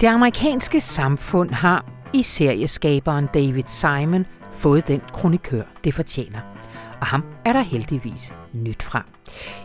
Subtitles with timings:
[0.00, 6.38] Det amerikanske samfund har i serieskaberen David Simon fået den kronikør, det fortjener.
[7.00, 9.04] Og ham er der heldigvis nyt fra.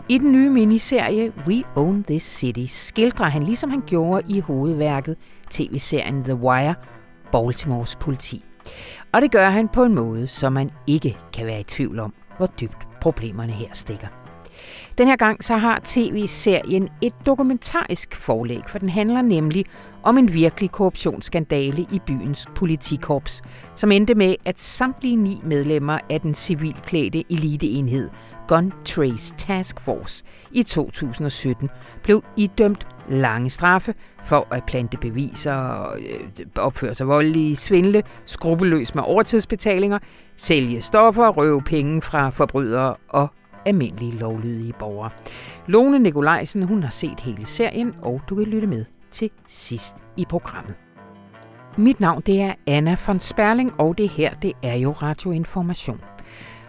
[0.10, 5.18] I den nye miniserie We Own This City skildrer han, ligesom han gjorde i hovedværket
[5.50, 6.76] tv-serien The Wire,
[7.32, 8.46] Baltimores politi.
[9.14, 12.14] Og det gør han på en måde, som man ikke kan være i tvivl om,
[12.38, 14.21] hvor dybt problemerne her stikker.
[14.98, 19.66] Den her gang så har tv-serien et dokumentarisk forlæg, for den handler nemlig
[20.04, 23.42] om en virkelig korruptionsskandale i byens politikorps,
[23.76, 28.10] som endte med, at samtlige ni medlemmer af den civilklædte eliteenhed
[28.48, 31.70] Gun Trace Task Force i 2017
[32.04, 39.04] blev idømt lange straffe for at plante beviser, øh, opføre sig voldelige, svindle, skrupelløs med
[39.06, 40.00] overtidsbetalinger,
[40.36, 43.28] sælge stoffer, røve penge fra forbrydere og
[43.66, 45.10] almindelige lovlydige borgere.
[45.68, 50.26] Lone Nikolajsen hun har set hele serien, og du kan lytte med til sidst i
[50.26, 50.76] programmet.
[51.78, 56.02] Mit navn det er Anna von Sperling, og det her det er jo Radioinformation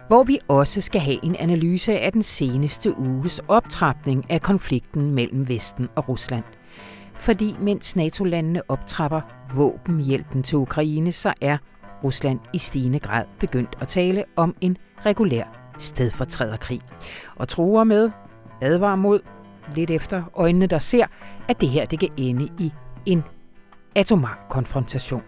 [0.07, 5.47] hvor vi også skal have en analyse af den seneste uges optrapning af konflikten mellem
[5.49, 6.43] Vesten og Rusland.
[7.15, 9.21] Fordi mens NATO-landene optrapper
[9.55, 11.57] våbenhjælpen til Ukraine, så er
[12.03, 16.81] Rusland i stigende grad begyndt at tale om en regulær stedfortræderkrig.
[17.35, 18.11] Og truer med,
[18.61, 19.19] advarer mod,
[19.75, 21.05] lidt efter øjnene, der ser,
[21.49, 22.73] at det her det kan ende i
[23.05, 23.23] en
[23.95, 25.23] atomar konfrontation.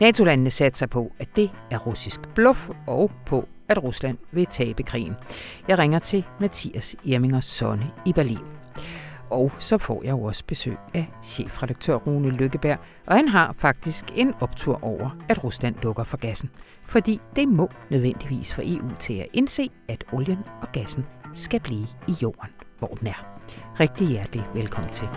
[0.00, 5.14] NATO-landene satser på, at det er russisk bluff, og på, at Rusland vil tabe krigen.
[5.68, 8.38] Jeg ringer til Mathias Irminger Sonne i Berlin.
[9.30, 14.04] Og så får jeg jo også besøg af chefredaktør Rune Lykkeberg, og han har faktisk
[14.14, 16.50] en optur over, at Rusland lukker for gassen.
[16.84, 21.86] Fordi det må nødvendigvis for EU til at indse, at olien og gassen skal blive
[22.08, 23.38] i jorden, hvor den er.
[23.80, 25.08] Rigtig hjertelig velkommen til.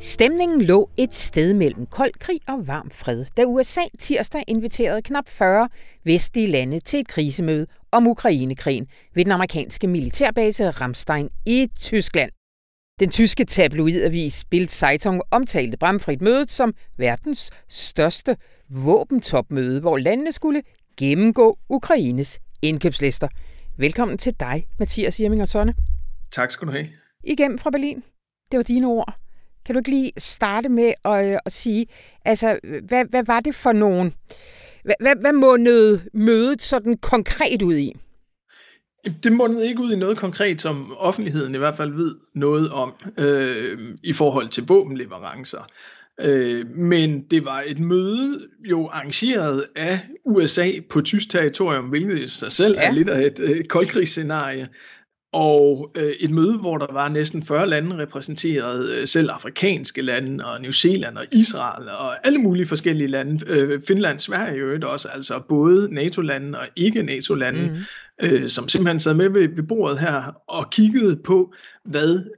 [0.00, 5.28] Stemningen lå et sted mellem kold krig og varm fred, da USA tirsdag inviterede knap
[5.28, 5.68] 40
[6.04, 12.30] vestlige lande til et krisemøde om Ukrainekrigen ved den amerikanske militærbase Ramstein i Tyskland.
[13.00, 18.36] Den tyske tabloidavis Bild Zeitung omtalte bramfrit mødet som verdens største
[18.68, 20.62] våbentopmøde, hvor landene skulle
[20.96, 23.28] gennemgå Ukraines indkøbslister.
[23.76, 25.72] Velkommen til dig, Mathias Jemminger
[26.30, 26.88] Tak skal du have.
[27.24, 28.02] Igen fra Berlin.
[28.50, 29.25] Det var dine ord.
[29.66, 31.86] Kan du ikke lige starte med at, øh, at sige,
[32.24, 34.14] altså, hvad, hvad var det for nogen,
[34.84, 37.96] hvad, hvad, hvad månede mødet sådan konkret ud i?
[39.22, 42.94] Det månede ikke ud i noget konkret, som offentligheden i hvert fald ved noget om
[43.18, 45.66] øh, i forhold til våbenleverancer.
[46.20, 48.40] Øh, men det var et møde
[48.70, 52.88] jo arrangeret af USA på tysk territorium, hvilket i sig selv ja.
[52.88, 54.68] er lidt af et øh, koldkrigsscenarie
[55.32, 60.44] og øh, et møde, hvor der var næsten 40 lande repræsenteret, øh, selv afrikanske lande,
[60.44, 65.08] og New Zealand og Israel, og alle mulige forskellige lande, øh, Finland, Sverige jo også,
[65.08, 68.26] altså både NATO-lande og ikke-NATO-lande, mm.
[68.26, 71.52] øh, som simpelthen sad med ved, ved bordet her og kiggede på,
[71.84, 72.30] hvad,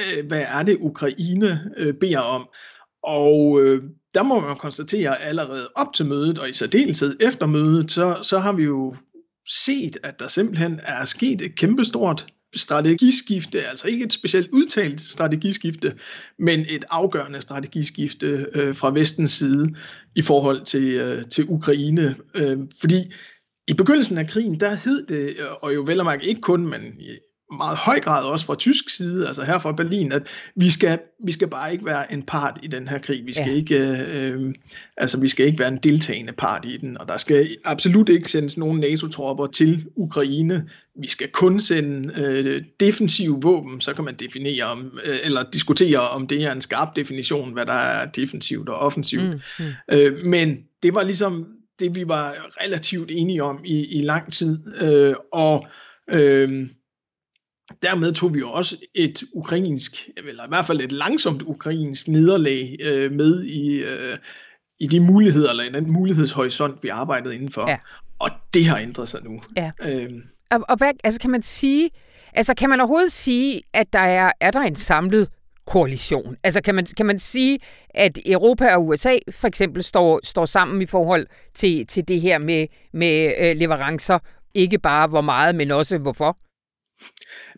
[0.00, 2.48] øh, hvad er det Ukraine øh, beder om.
[3.02, 3.82] Og øh,
[4.14, 8.38] der må man konstatere allerede op til mødet, og i særdeleshed efter mødet, så, så
[8.38, 8.96] har vi jo
[9.48, 15.94] set, at der simpelthen er sket et kæmpestort strategiskifte, altså ikke et specielt udtalt strategiskifte,
[16.38, 19.74] men et afgørende strategiskifte øh, fra vestens side
[20.16, 22.16] i forhold til, øh, til Ukraine.
[22.34, 23.12] Øh, fordi
[23.68, 26.66] i begyndelsen af krigen, der hed det, øh, og jo vel og mærke ikke kun,
[26.66, 26.82] men
[27.52, 30.22] meget høj grad også fra tysk side, altså her fra Berlin, at
[30.56, 33.26] vi skal, vi skal bare ikke være en part i den her krig.
[33.26, 33.54] Vi skal, ja.
[33.54, 33.78] ikke,
[34.12, 34.54] øh,
[34.96, 38.30] altså, vi skal ikke være en deltagende part i den, og der skal absolut ikke
[38.30, 40.68] sendes nogen NATO-tropper til Ukraine.
[41.00, 46.08] Vi skal kun sende øh, defensive våben, så kan man definere om, øh, eller diskutere
[46.08, 49.24] om det er en skarp definition, hvad der er defensivt og offensivt.
[49.24, 49.72] Mm, mm.
[49.92, 51.46] Øh, men det var ligesom
[51.78, 55.66] det, vi var relativt enige om i, i lang tid, øh, og
[56.10, 56.68] øh,
[57.82, 62.76] dermed tog vi jo også et ukrainsk, eller i hvert fald et langsomt ukrainsk nederlag
[62.84, 64.16] øh, med i, øh,
[64.80, 67.70] i de muligheder, eller den mulighedshorisont, vi arbejdede indenfor.
[67.70, 67.78] Ja.
[68.18, 69.40] Og det har ændret sig nu.
[69.56, 69.70] Ja.
[69.82, 70.22] Øhm.
[70.50, 71.90] Og, og hvad, altså kan man sige,
[72.32, 75.28] altså kan man overhovedet sige, at der er, er der en samlet
[75.66, 76.36] koalition?
[76.42, 77.58] Altså kan man, kan man sige,
[77.90, 82.38] at Europa og USA for eksempel står, står sammen i forhold til, til det her
[82.38, 84.18] med, med øh, leverancer,
[84.54, 86.38] ikke bare hvor meget, men også hvorfor?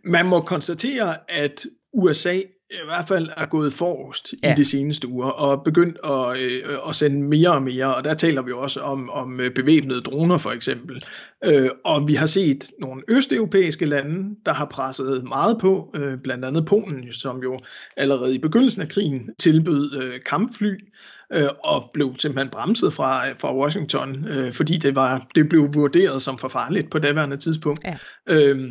[0.05, 4.53] Man må konstatere, at USA i hvert fald er gået forrest ja.
[4.53, 8.15] i de seneste uger, og begyndt at, øh, at sende mere og mere, og der
[8.15, 11.05] taler vi også om, om øh, bevæbnede droner for eksempel.
[11.45, 16.45] Øh, og vi har set nogle østeuropæiske lande, der har presset meget på, øh, blandt
[16.45, 17.59] andet Polen, som jo
[17.97, 20.75] allerede i begyndelsen af krigen tilbød øh, kampfly,
[21.33, 26.23] øh, og blev simpelthen bremset fra, fra Washington, øh, fordi det, var, det blev vurderet
[26.23, 27.85] som for farligt på daværende tidspunkt.
[27.85, 27.97] Ja.
[28.27, 28.71] Øh,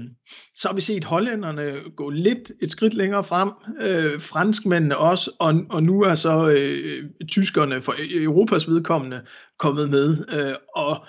[0.53, 3.49] så har vi set hollænderne gå lidt et skridt længere frem,
[3.81, 9.21] øh, franskmændene også, og, og nu er så øh, tyskerne for Europas vedkommende
[9.59, 11.05] kommet med, øh, og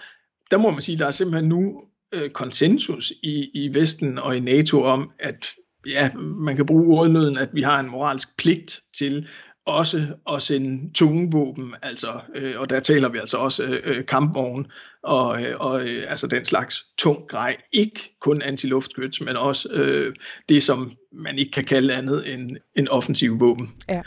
[0.50, 1.80] der må man sige, der er simpelthen nu
[2.12, 5.46] øh, konsensus i, i Vesten og i NATO om, at
[5.86, 9.28] ja, man kan bruge ordnøden, at vi har en moralsk pligt til
[9.68, 14.06] også at sende tunge våben, altså, øh, og der taler vi altså også øh, øh
[14.06, 14.66] kampvogn
[15.02, 17.56] og, øh, og øh, altså den slags tung grej.
[17.72, 20.14] Ikke kun antiluftskyts, men også øh,
[20.48, 23.74] det, som man ikke kan kalde andet end en offensiv våben.
[23.88, 24.02] Ja.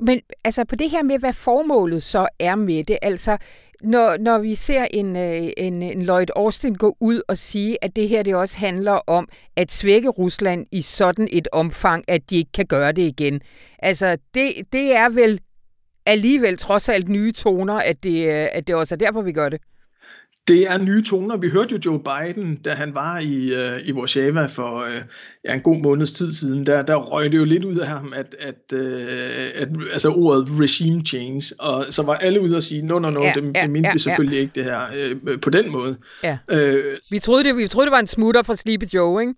[0.00, 3.36] Men altså på det her med, hvad formålet så er med det, altså
[3.82, 7.96] når, når vi ser en, øh, en, en Lloyd Austin gå ud og sige, at
[7.96, 12.36] det her det også handler om at svække Rusland i sådan et omfang, at de
[12.36, 13.40] ikke kan gøre det igen.
[13.78, 15.40] Altså, det, det er vel
[16.06, 19.48] alligevel trods alt nye toner, at det, øh, at det også er derfor, vi gør
[19.48, 19.60] det.
[20.48, 21.36] Det er nye toner.
[21.36, 25.02] Vi hørte jo Joe Biden, da han var i, uh, i Warszawa for uh,
[25.44, 28.12] ja, en god måneds tid siden, der, der røg det jo lidt ud af ham,
[28.16, 28.80] at, at, uh,
[29.54, 33.22] at altså ordet regime change, og så var alle ude og sige, no, no, no,
[33.22, 34.40] ja, det, ja, det mente ja, vi selvfølgelig ja.
[34.40, 34.80] ikke det her
[35.32, 35.96] uh, på den måde.
[36.22, 36.38] Ja.
[36.52, 39.34] Uh, vi, troede det, vi troede, det var en smutter fra Sleepy Joe, ikke?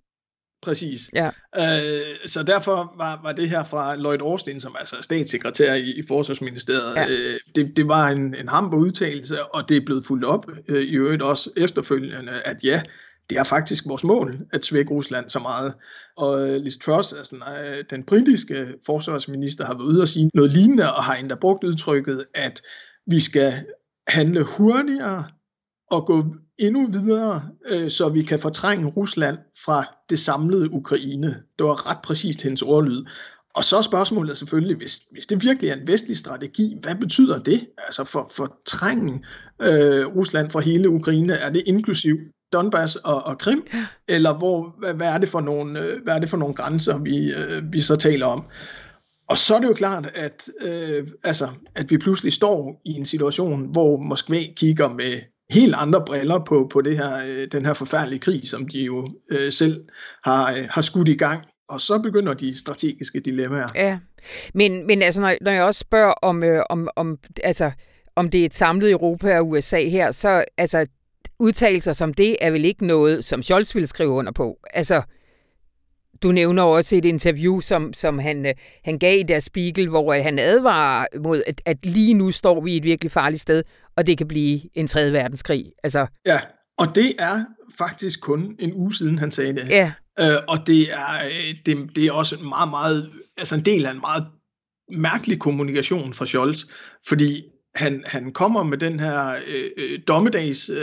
[0.61, 1.09] Præcis.
[1.13, 1.29] Ja.
[1.57, 5.91] Øh, så derfor var, var det her fra Lloyd Austin, som altså er statssekretær i,
[5.91, 7.03] i Forsvarsministeriet, ja.
[7.03, 10.83] øh, det, det var en, en hamper udtalelse, og det er blevet fuldt op øh,
[10.83, 12.81] i øvrigt også efterfølgende, at ja,
[13.29, 15.73] det er faktisk vores mål at svække Rusland så meget.
[16.17, 20.51] Og øh, Liz Truss, altså, øh, den britiske forsvarsminister, har været ude og sige noget
[20.51, 22.61] lignende, og har endda brugt udtrykket, at
[23.07, 23.53] vi skal
[24.07, 25.25] handle hurtigere
[25.91, 26.25] og gå
[26.59, 31.27] endnu videre, øh, så vi kan fortrænge Rusland fra det samlede Ukraine.
[31.27, 33.05] Det var ret præcist hendes ordlyd.
[33.55, 37.39] Og så er spørgsmålet selvfølgelig, hvis, hvis det virkelig er en vestlig strategi, hvad betyder
[37.39, 37.67] det?
[37.77, 39.23] Altså for fortrænge
[39.61, 42.17] øh, Rusland fra hele Ukraine, er det inklusiv
[42.53, 43.67] Donbass og, og Krim,
[44.07, 46.97] eller hvor, hvad, hvad, er det for nogle, øh, hvad er det for nogle grænser,
[46.97, 48.43] vi, øh, vi så taler om?
[49.29, 53.05] Og så er det jo klart, at, øh, altså, at vi pludselig står i en
[53.05, 57.73] situation, hvor Moskva kigger med helt andre briller på, på det her, øh, den her
[57.73, 59.85] forfærdelige krig, som de jo øh, selv
[60.23, 61.45] har, øh, har skudt i gang.
[61.69, 63.67] Og så begynder de strategiske dilemmaer.
[63.75, 63.99] Ja,
[64.53, 67.71] men, men altså, når, når jeg også spørger om, øh, om, om, altså,
[68.15, 70.85] om det er et samlet Europa og USA her, så altså,
[71.39, 74.57] udtalelser som det er vel ikke noget, som Scholz ville skrive under på.
[74.73, 75.01] Altså,
[76.23, 78.53] du nævner også et interview, som, som han, øh,
[78.83, 82.61] han gav i der Spiegel, hvor øh, han advarer mod, at, at lige nu står
[82.61, 83.63] vi et virkelig farligt sted,
[83.97, 85.71] og det kan blive en tredje verdenskrig.
[85.83, 86.07] Altså.
[86.25, 86.39] Ja,
[86.77, 87.45] og det er
[87.77, 89.69] faktisk kun en uge siden, han sagde det.
[89.69, 89.91] Ja.
[90.19, 93.85] Øh, og det er, øh, det, det er også en meget, meget, altså en del
[93.85, 94.27] af en meget
[94.91, 96.63] mærkelig kommunikation fra Scholz,
[97.07, 97.43] fordi
[97.75, 99.35] han, han kommer med den her
[99.77, 100.77] øh, dommedags øh,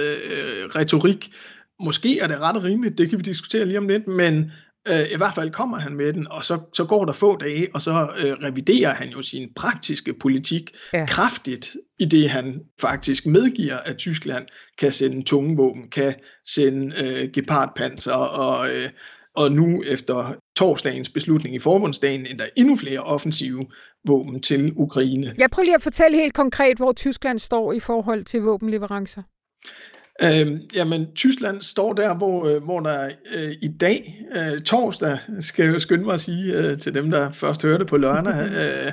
[0.77, 1.33] retorik.
[1.81, 4.51] Måske er det ret og rimeligt, det kan vi diskutere lige om lidt, men
[4.89, 7.69] Øh, I hvert fald kommer han med den, og så, så går der få dage,
[7.75, 11.07] og så øh, reviderer han jo sin praktiske politik ja.
[11.07, 14.47] kraftigt, i det han faktisk medgiver, at Tyskland
[14.79, 16.15] kan sende tunge våben, kan
[16.47, 18.89] sende øh, gepardpanser, og, øh,
[19.37, 23.67] og nu efter torsdagens beslutning i forbundsdagen, endda endnu flere offensive
[24.07, 25.35] våben til Ukraine.
[25.39, 29.23] Jeg prøver lige at fortælle helt konkret, hvor Tyskland står i forhold til våbenleverancer.
[30.23, 35.71] Øh, jamen, Tyskland står der, hvor, øh, hvor der øh, i dag, øh, torsdag, skal
[35.71, 38.93] jeg skynde mig at sige øh, til dem, der først hørte på lørdag, øh,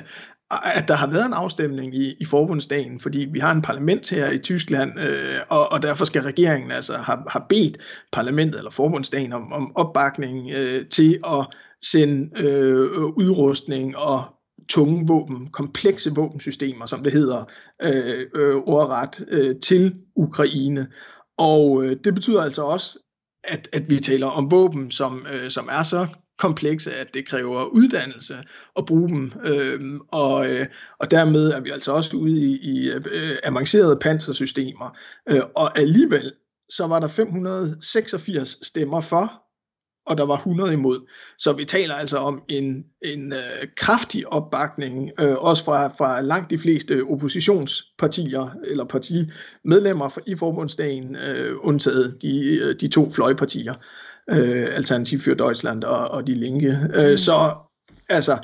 [0.50, 4.30] at der har været en afstemning i, i forbundsdagen, fordi vi har en parlament her
[4.30, 7.78] i Tyskland, øh, og, og derfor skal regeringen altså have, have bedt
[8.12, 11.46] parlamentet eller forbundsdagen om, om opbakning øh, til at
[11.82, 14.24] sende øh, udrustning og
[14.72, 17.44] tunge våben, komplekse våbensystemer, som det hedder
[17.82, 20.86] øh, øh, ordret, øh, til Ukraine.
[21.38, 22.98] Og øh, det betyder altså også,
[23.44, 26.06] at, at vi taler om våben, som, øh, som er så
[26.38, 28.36] komplekse, at det kræver uddannelse
[28.76, 29.32] at bruge dem.
[29.44, 30.66] Øh, og, øh,
[30.98, 34.96] og dermed er vi altså også ude i, i øh, avancerede pansersystemer.
[35.28, 36.32] Øh, og alligevel
[36.68, 39.41] så var der 586 stemmer for
[40.06, 41.08] og der var 100 imod.
[41.38, 46.50] Så vi taler altså om en, en øh, kraftig opbakning, øh, også fra, fra langt
[46.50, 53.74] de fleste oppositionspartier, eller partimedlemmer i forbundsdagen, øh, undtaget de, øh, de to fløjpartier,
[54.30, 56.78] øh, Alternativ for Deutschland og, og De Linke.
[56.94, 57.16] Øh, mm.
[57.16, 57.54] Så
[58.08, 58.38] altså,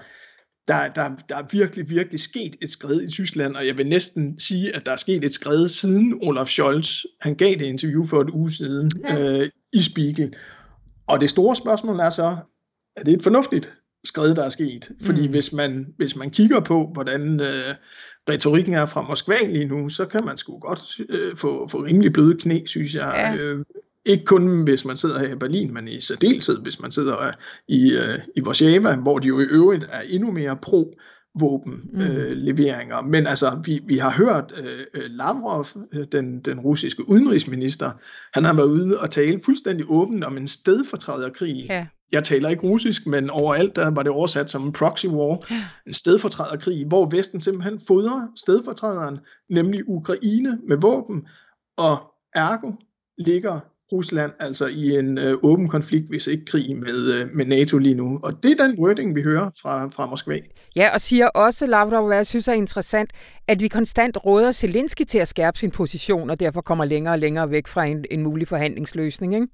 [0.68, 4.40] der, der, der er virkelig, virkelig sket et skridt i Tyskland, og jeg vil næsten
[4.40, 8.20] sige, at der er sket et skridt siden Olaf Scholz, han gav det interview for
[8.20, 9.38] et uge siden ja.
[9.38, 10.34] øh, i Spiegel.
[11.08, 12.36] Og det store spørgsmål er så,
[12.96, 13.72] er det et fornuftigt
[14.04, 14.90] skridt, der er sket?
[15.02, 15.30] Fordi mm.
[15.30, 17.74] hvis, man, hvis man kigger på, hvordan øh,
[18.28, 22.12] retorikken er fra Moskva lige nu, så kan man sgu godt øh, få, få rimelig
[22.12, 23.34] bløde knæ, synes jeg.
[23.38, 23.42] Ja.
[23.42, 23.64] Øh,
[24.04, 27.32] ikke kun hvis man sidder her i Berlin, men i særdeleshed hvis man sidder
[27.68, 30.94] i, øh, i Warszawa, hvor de jo i øvrigt er endnu mere pro
[31.40, 33.00] våbenleveringer.
[33.00, 33.06] Mm.
[33.06, 35.66] Øh, Men altså, vi, vi har hørt øh, øh, Lavrov,
[36.12, 37.90] den, den russiske udenrigsminister,
[38.34, 41.66] han har været ude og tale fuldstændig åbent om en stedfortræderkrig.
[41.68, 41.86] Ja.
[42.12, 45.64] Jeg taler ikke russisk, men overalt der var det oversat som en proxy war, ja.
[45.86, 49.18] en stedfortræderkrig, hvor Vesten simpelthen fodrer stedfortræderen,
[49.50, 51.26] nemlig Ukraine, med våben,
[51.76, 51.98] og
[52.34, 52.72] ergo
[53.18, 53.60] ligger
[53.92, 57.94] Rusland altså i en øh, åben konflikt, hvis ikke krig med, øh, med NATO lige
[57.94, 58.20] nu.
[58.22, 60.38] Og det er den wording, vi hører fra, fra Moskva.
[60.76, 63.10] Ja, og siger også, Lavrov, hvad jeg synes er interessant,
[63.48, 67.18] at vi konstant råder Zelensky til at skærpe sin position, og derfor kommer længere og
[67.18, 69.46] længere væk fra en, en mulig forhandlingsløsning, ikke?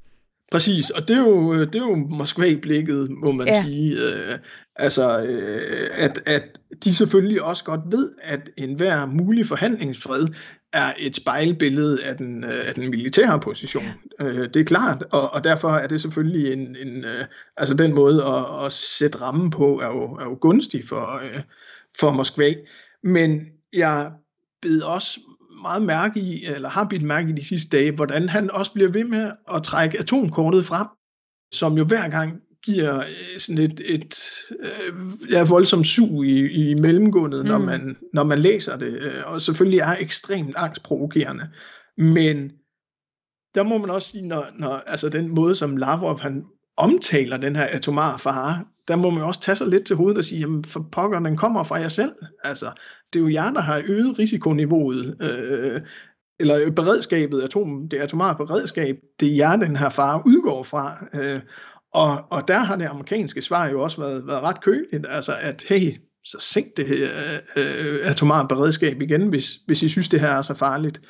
[0.52, 3.62] Præcis, og det er jo, det er jo Moskva-blikket, må man ja.
[3.62, 3.92] sige.
[3.92, 4.38] Øh,
[4.76, 10.28] altså, øh, at, at de selvfølgelig også godt ved, at enhver mulig forhandlingsfred
[10.74, 13.84] er et spejlbillede af den, øh, af den militære position.
[14.20, 17.24] Øh, det er klart, og, og derfor er det selvfølgelig en, en øh,
[17.56, 21.40] altså den måde at, at sætte rammen på er jo, er jo gunstig for, øh,
[22.00, 22.54] for Moskva.
[23.02, 24.12] Men jeg
[24.62, 25.20] bed også
[25.62, 28.90] meget mærke i, eller har bidt mærke i de sidste dage, hvordan han også bliver
[28.90, 30.86] ved med at trække atomkortet frem,
[31.52, 34.24] som jo hver gang giver øh, sådan et, et
[34.60, 34.94] øh,
[35.30, 37.50] ja, voldsomt sug i, i mellemgulvet, mm.
[37.50, 41.48] når, man, når man læser det, øh, og selvfølgelig er ekstremt angstprovokerende.
[41.98, 42.52] Men
[43.54, 46.44] der må man også sige, når, når altså den måde, som Lavrov han
[46.76, 50.24] omtaler den her atomare fare, der må man også tage sig lidt til hovedet og
[50.24, 52.12] sige, jamen for pokker, den kommer fra jer selv.
[52.44, 52.70] Altså,
[53.12, 55.80] det er jo jer, der har øget risikoniveauet, øh,
[56.40, 61.06] eller beredskabet, atom, det atomare beredskab, det er jer, den her fare udgår fra.
[61.14, 61.40] Øh,
[61.94, 65.64] og, og der har det amerikanske svar jo også været, været ret køligt, altså at
[65.68, 67.08] hey, så sænk det her
[67.56, 71.00] øh, atomare beredskab igen, hvis, hvis I synes, det her er så farligt.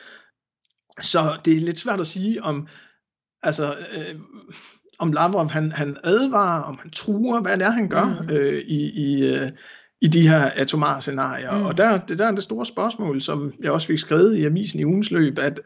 [1.00, 2.68] Så det er lidt svært at sige, om
[3.42, 4.14] altså, øh,
[4.98, 8.30] om Lavrov han, han advarer, om han truer, hvad det er, han gør mm.
[8.30, 9.50] øh, i, i, øh,
[10.00, 11.58] i de her atomare scenarier.
[11.58, 11.64] Mm.
[11.64, 14.80] Og der, det der er det store spørgsmål, som jeg også fik skrevet i avisen
[14.80, 15.60] i ugens løb, at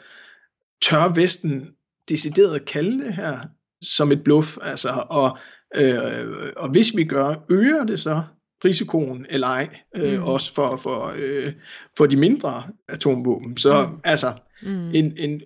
[0.82, 1.74] tør Vesten
[2.08, 3.40] decideret kalde det her
[3.82, 5.38] som et bluff, altså, og,
[5.76, 8.22] øh, og hvis vi gør, øger det så
[8.64, 10.24] risikoen eller ej, øh, mm.
[10.24, 11.52] også for, for, øh,
[11.96, 13.56] for de mindre atomvåben.
[13.56, 14.00] Så mm.
[14.04, 14.32] altså,
[14.62, 14.90] mm.
[14.94, 15.40] en, en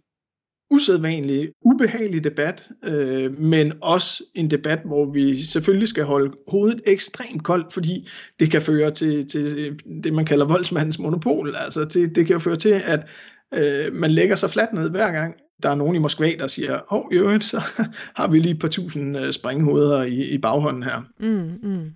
[0.70, 7.44] usædvanlig, ubehagelig debat, øh, men også en debat, hvor vi selvfølgelig skal holde hovedet ekstremt
[7.44, 8.08] koldt, fordi
[8.40, 11.54] det kan føre til, til det, man kalder voldsmandens monopol.
[11.56, 13.08] Altså til, det kan føre til, at
[13.54, 16.92] øh, man lægger sig fladt ned hver gang, der er nogen i Moskva, der siger,
[16.92, 17.62] åh, oh, i øvrigt, så
[18.18, 21.02] har vi lige et par tusind øh, springhoveder i, i baghånden her.
[21.18, 21.90] Mm, mm.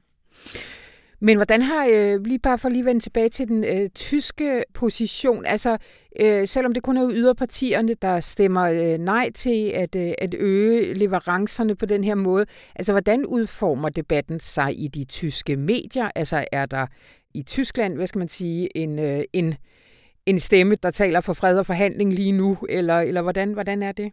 [1.21, 5.47] Men hvordan har, øh, lige bare for lige vende tilbage til den øh, tyske position,
[5.47, 5.77] altså
[6.21, 10.95] øh, selvom det kun er yderpartierne, der stemmer øh, nej til at, øh, at øge
[10.95, 16.11] leverancerne på den her måde, altså hvordan udformer debatten sig i de tyske medier?
[16.15, 16.87] Altså er der
[17.35, 19.55] i Tyskland, hvad skal man sige, en, øh, en,
[20.27, 23.93] en stemme, der taler for fred og forhandling lige nu, eller, eller hvordan, hvordan er
[23.93, 24.13] det?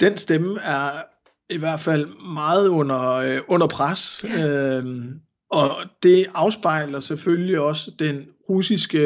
[0.00, 1.02] Den stemme er
[1.50, 4.24] i hvert fald meget under, øh, under pres.
[4.24, 4.48] Ja.
[4.48, 8.98] Øhm, og det afspejler selvfølgelig også den russiske,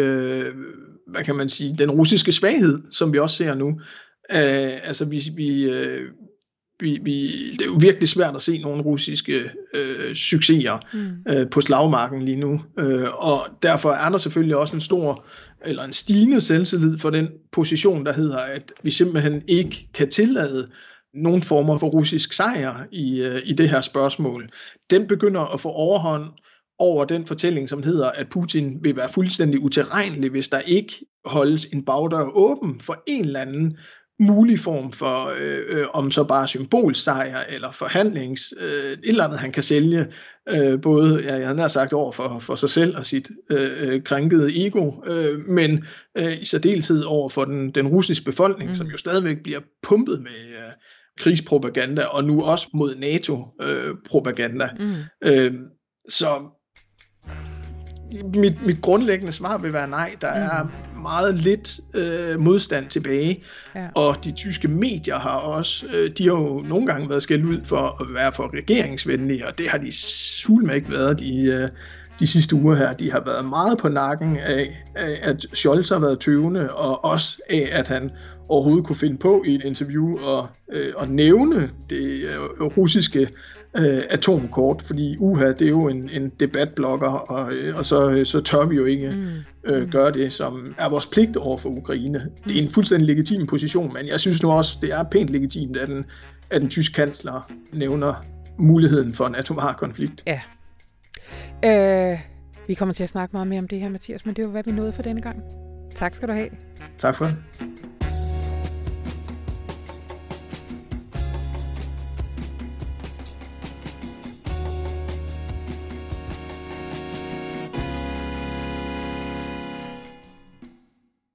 [1.06, 3.68] hvad kan man sige, den russiske svaghed, som vi også ser nu.
[4.34, 6.06] Uh, altså vi, vi, uh,
[6.80, 9.40] vi, vi, det er jo virkelig svært at se nogle russiske
[9.74, 11.40] uh, succeser mm.
[11.40, 12.60] uh, på slagmarken lige nu.
[12.82, 15.24] Uh, og derfor er der selvfølgelig også en stor,
[15.64, 20.68] eller en stigende selvtillid for den position, der hedder, at vi simpelthen ikke kan tillade
[21.14, 24.48] nogen former for russisk sejr i, øh, i det her spørgsmål,
[24.90, 26.24] den begynder at få overhånd
[26.78, 31.64] over den fortælling, som hedder, at Putin vil være fuldstændig utilregnelig, hvis der ikke holdes
[31.64, 33.76] en bagdør åben for en eller anden
[34.20, 39.38] mulig form for, øh, øh, om så bare symbolsejr eller forhandlings, øh, et eller andet,
[39.38, 40.06] han kan sælge,
[40.48, 44.02] øh, både, ja, jeg har sagt, over for, for sig selv og sit øh, øh,
[44.02, 45.84] krænkede ego, øh, men
[46.18, 48.74] øh, i særdeleshed over for den, den russiske befolkning, mm.
[48.74, 50.72] som jo stadigvæk bliver pumpet med, øh,
[51.18, 54.68] krigspropaganda, og nu også mod NATO-propaganda.
[54.80, 54.94] Øh, mm.
[55.22, 55.54] øh,
[56.08, 56.59] så
[58.34, 60.14] mit, mit grundlæggende svar vil være nej.
[60.20, 60.40] Der mm.
[60.40, 60.70] er
[61.02, 63.42] meget lidt øh, modstand tilbage,
[63.74, 63.86] ja.
[63.94, 67.60] og de tyske medier har også, øh, de har jo nogle gange været skældt ud
[67.64, 71.68] for at være for regeringsvenlige, og det har de sulme ikke været de, øh,
[72.20, 72.92] de sidste uger her.
[72.92, 77.40] De har været meget på nakken af, af at Scholz har været tøvende, og også
[77.50, 78.10] af, at han
[78.48, 83.28] overhovedet kunne finde på i et interview og, øh, at nævne det øh, russiske
[83.78, 88.40] øh, atomkort, fordi uha, det er jo en, en debatblogger, og, øh, og så, så
[88.40, 89.70] tør vi jo ikke mm.
[89.72, 92.30] øh, gøre det, som er vores pligt over for Ukraine.
[92.48, 95.76] Det er en fuldstændig legitim position, men jeg synes nu også, det er pænt legitimt,
[95.76, 96.04] at den,
[96.50, 98.24] at den tyske kansler nævner
[98.58, 100.22] muligheden for en atomar konflikt.
[100.26, 100.40] Ja,
[101.64, 102.18] Øh,
[102.66, 104.62] vi kommer til at snakke meget mere om det her, Mathias, men det var, hvad
[104.64, 105.42] vi nåede for denne gang.
[105.96, 106.48] Tak skal du have.
[106.98, 107.36] Tak for det.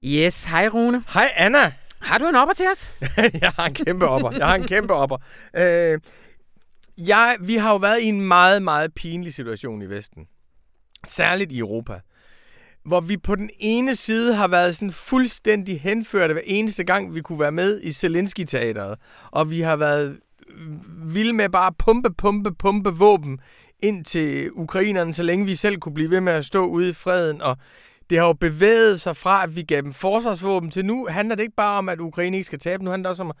[0.06, 1.04] Yes, hej Rune.
[1.08, 1.72] Hej Anna.
[2.00, 2.94] Har du en opper til os?
[3.42, 4.30] jeg har en kæmpe opper.
[4.30, 5.16] Jeg har en kæmpe opper.
[5.56, 6.00] Øh,
[6.98, 10.26] jeg, vi har jo været i en meget, meget pinlig situation i Vesten.
[11.06, 12.00] Særligt i Europa.
[12.84, 17.20] Hvor vi på den ene side har været sådan fuldstændig henførte hver eneste gang, vi
[17.20, 18.98] kunne være med i Zelensky-teateret.
[19.30, 20.18] Og vi har været
[21.04, 23.38] vilde med bare pumpe, pumpe, pumpe våben
[23.82, 26.92] ind til ukrainerne, så længe vi selv kunne blive ved med at stå ude i
[26.92, 27.42] freden.
[27.42, 27.56] Og
[28.10, 31.42] det har jo bevæget sig fra, at vi gav dem forsvarsvåben, til nu handler det
[31.42, 32.84] ikke bare om, at Ukraine ikke skal tabe.
[32.84, 33.36] Nu handler det også om at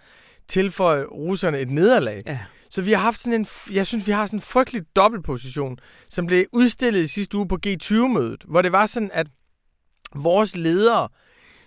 [0.48, 2.22] tilføje russerne et nederlag.
[2.26, 2.38] Ja.
[2.70, 6.26] Så vi har haft sådan en, jeg synes, vi har sådan en frygtelig dobbeltposition, som
[6.26, 9.26] blev udstillet i sidste uge på G20-mødet, hvor det var sådan, at
[10.14, 11.08] vores ledere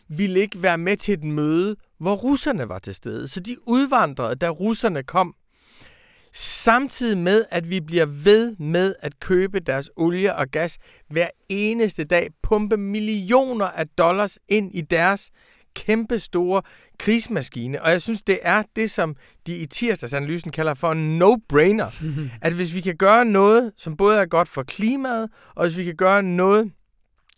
[0.07, 3.27] ville ikke være med til et møde, hvor russerne var til stede.
[3.27, 5.35] Så de udvandrede, da russerne kom.
[6.33, 10.77] Samtidig med, at vi bliver ved med at købe deres olie og gas
[11.09, 15.29] hver eneste dag, pumpe millioner af dollars ind i deres
[15.75, 16.61] kæmpe store
[16.99, 17.81] krigsmaskine.
[17.81, 19.15] Og jeg synes, det er det, som
[19.47, 22.03] de i tirsdagsanalysen kalder for en no-brainer.
[22.45, 25.83] At hvis vi kan gøre noget, som både er godt for klimaet, og hvis vi
[25.83, 26.71] kan gøre noget,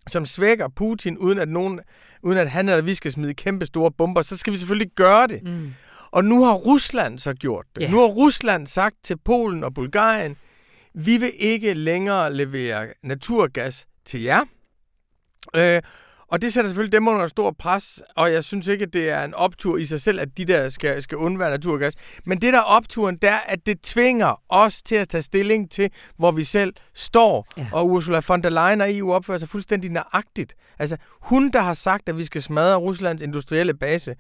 [0.08, 1.80] som svækker Putin, uden at, nogen,
[2.24, 5.28] uden at han eller vi skal smide kæmpe store bomber, så skal vi selvfølgelig gøre
[5.28, 5.44] det.
[5.44, 5.74] Mm.
[6.12, 7.82] Og nu har Rusland så gjort det.
[7.82, 7.92] Yeah.
[7.92, 10.38] Nu har Rusland sagt til Polen og Bulgarien,
[10.94, 14.46] vi vil ikke længere levere naturgas til jer.
[15.56, 15.82] Øh,
[16.32, 19.24] og det sætter selvfølgelig dem under stor pres, og jeg synes ikke, at det er
[19.24, 21.96] en optur i sig selv, at de der skal, skal undvære naturgas.
[22.26, 25.72] Men det der er opturen, det er, at det tvinger os til at tage stilling
[25.72, 27.48] til, hvor vi selv står.
[27.58, 27.68] Ja.
[27.74, 30.54] Og Ursula von der Leyen og EU opfører sig fuldstændig nøjagtigt.
[30.80, 34.16] Altså, hun, der har sagt, at vi skal smadre Ruslands industrielle base,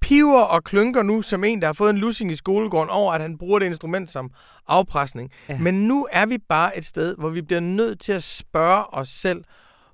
[0.00, 3.20] piver og klynker nu som en, der har fået en lussing i skolegården over, at
[3.20, 4.30] han bruger det instrument som
[4.68, 5.30] afpresning.
[5.48, 5.58] Ja.
[5.58, 9.08] Men nu er vi bare et sted, hvor vi bliver nødt til at spørge os
[9.08, 9.44] selv,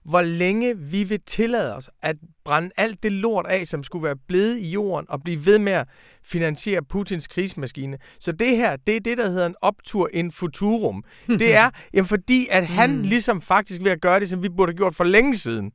[0.05, 4.17] hvor længe vi vil tillade os at brænde alt det lort af, som skulle være
[4.29, 5.89] blevet i jorden, og blive ved med at
[6.25, 7.99] finansiere Putins krigsmaskine.
[8.21, 11.05] Så det her, det er det, der hedder en optur in futurum.
[11.29, 13.03] Det er, jamen, fordi at han mm.
[13.03, 15.73] ligesom faktisk ved at gøre det, som vi burde have gjort for længe siden,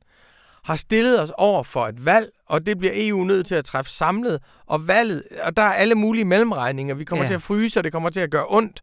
[0.64, 3.90] har stillet os over for et valg, og det bliver EU nødt til at træffe
[3.90, 6.94] samlet, og valget, og der er alle mulige mellemregninger.
[6.94, 7.28] Vi kommer ja.
[7.28, 8.80] til at fryse, og det kommer til at gøre ondt.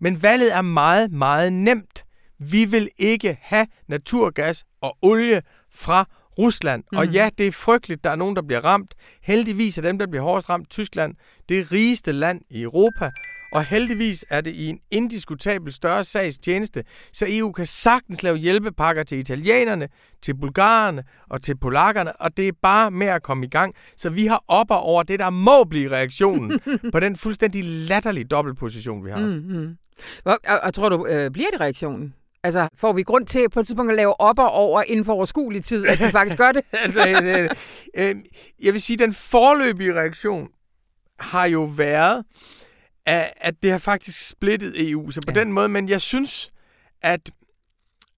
[0.00, 2.04] Men valget er meget, meget nemt.
[2.38, 6.84] Vi vil ikke have naturgas og olie fra Rusland.
[6.92, 6.98] Mm.
[6.98, 7.14] Og mhm.
[7.14, 8.94] ja, det er frygteligt, der er nogen, der bliver ramt.
[9.22, 11.14] Heldigvis er dem, der bliver hårdest ramt, Tyskland,
[11.48, 13.10] det rigeste land i Europa.
[13.52, 18.36] Og heldigvis er det i en indiskutabel større sags tjeneste, så EU kan sagtens lave
[18.36, 19.88] hjælpepakker til italienerne,
[20.22, 23.74] til bulgarerne og til polakkerne, og det er bare med at komme i gang.
[23.96, 26.60] Så vi har op over det, der må blive reaktionen
[26.92, 29.20] på den fuldstændig latterlige dobbeltposition, vi har.
[29.20, 29.76] Mm-hmm.
[30.24, 32.14] Og, og, og tror du, øh, bliver det reaktionen?
[32.48, 35.12] Altså, får vi grund til på et tidspunkt at lave op og over inden for
[35.12, 36.64] overskuelig tid, at vi faktisk gør det?
[36.84, 37.50] altså, øh,
[37.96, 38.16] øh,
[38.62, 40.48] jeg vil sige, at den forløbige reaktion
[41.18, 42.24] har jo været,
[43.06, 45.10] at, at det har faktisk splittet EU.
[45.10, 45.40] Så på ja.
[45.40, 46.52] den måde, men jeg synes,
[47.02, 47.30] at,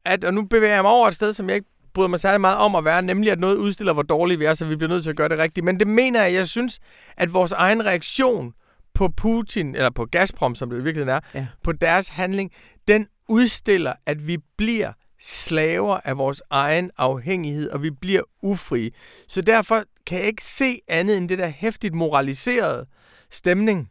[0.04, 2.40] at, og nu bevæger jeg mig over et sted, som jeg ikke bryder mig særlig
[2.40, 4.90] meget om at være, nemlig at noget udstiller, hvor dårlige vi er, så vi bliver
[4.90, 5.64] nødt til at gøre det rigtigt.
[5.64, 6.78] Men det mener jeg, jeg synes,
[7.16, 8.52] at vores egen reaktion
[8.94, 11.46] på Putin, eller på Gazprom, som det i virkeligheden er, ja.
[11.64, 12.50] på deres handling,
[12.88, 18.90] den udstiller, at vi bliver slaver af vores egen afhængighed, og vi bliver ufrie.
[19.28, 22.86] Så derfor kan jeg ikke se andet end det der hæftigt moraliserede
[23.30, 23.90] stemning,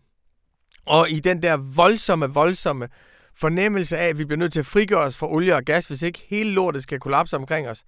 [0.86, 2.88] og i den der voldsomme, voldsomme
[3.36, 6.02] fornemmelse af, at vi bliver nødt til at frigøre os fra olie og gas, hvis
[6.02, 7.84] ikke hele lortet skal kollapse omkring os.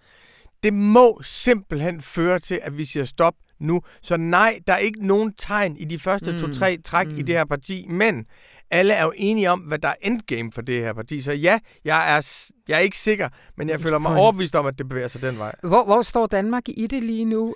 [0.63, 3.81] Det må simpelthen føre til, at vi siger stop nu.
[4.01, 6.39] Så nej, der er ikke nogen tegn i de første mm.
[6.39, 7.17] to-tre træk mm.
[7.17, 8.25] i det her parti, men
[8.71, 11.21] alle er jo enige om, hvad der er endgame for det her parti.
[11.21, 14.77] Så ja, jeg er, jeg er ikke sikker, men jeg føler mig overbevist om, at
[14.77, 15.55] det bevæger sig den vej.
[15.63, 17.55] Hvor, hvor står Danmark i det lige nu?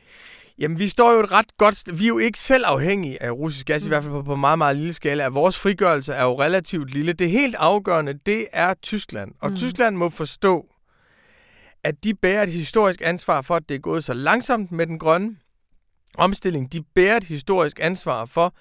[0.60, 2.00] Jamen, vi står jo et ret godt...
[2.00, 3.88] Vi er jo ikke selv afhængige af russisk gas, mm.
[3.88, 5.28] i hvert fald på, på meget, meget lille skala.
[5.28, 7.14] Vores frigørelse er jo relativt lille.
[7.14, 9.32] Det helt afgørende, det er Tyskland.
[9.42, 9.56] Og mm.
[9.56, 10.66] Tyskland må forstå,
[11.84, 15.00] at de bærer et historisk ansvar for, at det er gået så langsomt med den
[15.00, 15.36] grønne
[16.18, 16.74] omstilling.
[16.74, 18.54] De bærer et historisk ansvar for,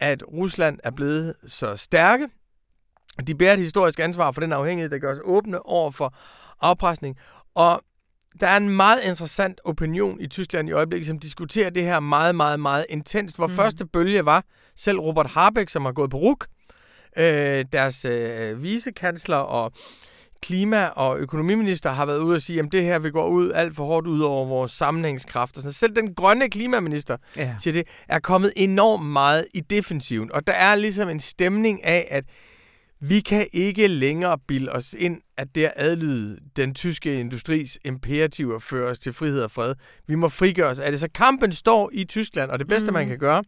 [0.00, 2.28] at Rusland er blevet så stærke.
[3.26, 6.14] De bærer et historisk ansvar for den afhængighed, der gør os åbne over for
[6.60, 7.16] afpresning.
[7.54, 7.82] Og
[8.40, 12.34] der er en meget interessant opinion i Tyskland i øjeblikket, som diskuterer det her meget,
[12.34, 13.36] meget, meget intenst.
[13.36, 13.54] Hvor mm.
[13.54, 14.44] første bølge var
[14.76, 16.46] selv Robert Habeck, som har gået på RUK,
[17.16, 19.72] øh, deres øh, vicekansler og
[20.46, 23.76] klima- og økonomiminister har været ude og sige, at det her vil gå ud alt
[23.76, 25.62] for hårdt ud over vores sammenhængskraft.
[25.62, 27.54] Så selv den grønne klimaminister ja.
[27.60, 30.32] siger det, er kommet enormt meget i defensiven.
[30.32, 32.24] Og der er ligesom en stemning af, at
[33.00, 38.58] vi kan ikke længere bilde os ind, at det at adlyde den tyske industris imperativer
[38.58, 39.74] fører os til frihed og fred.
[40.06, 41.00] Vi må frigøre os af det.
[41.00, 42.94] Så kampen står i Tyskland, og det bedste, mm.
[42.94, 43.42] man kan gøre,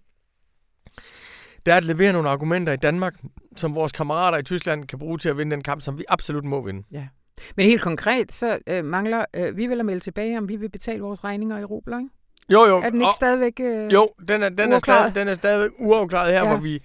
[1.66, 3.14] det er at levere nogle argumenter i Danmark,
[3.56, 6.44] som vores kammerater i Tyskland kan bruge til at vinde den kamp, som vi absolut
[6.44, 6.82] må vinde.
[6.92, 7.08] Ja.
[7.56, 10.70] Men helt konkret, så øh, mangler øh, vi vil at melde tilbage, om vi vil
[10.70, 12.11] betale vores regninger i rubler, ikke?
[12.52, 12.76] Jo, jo.
[12.76, 15.70] Er den ikke og, stadigvæk øh, Jo, den er, den, er stadig, den er stadig
[15.78, 16.48] uafklaret her, ja.
[16.48, 16.82] hvor vi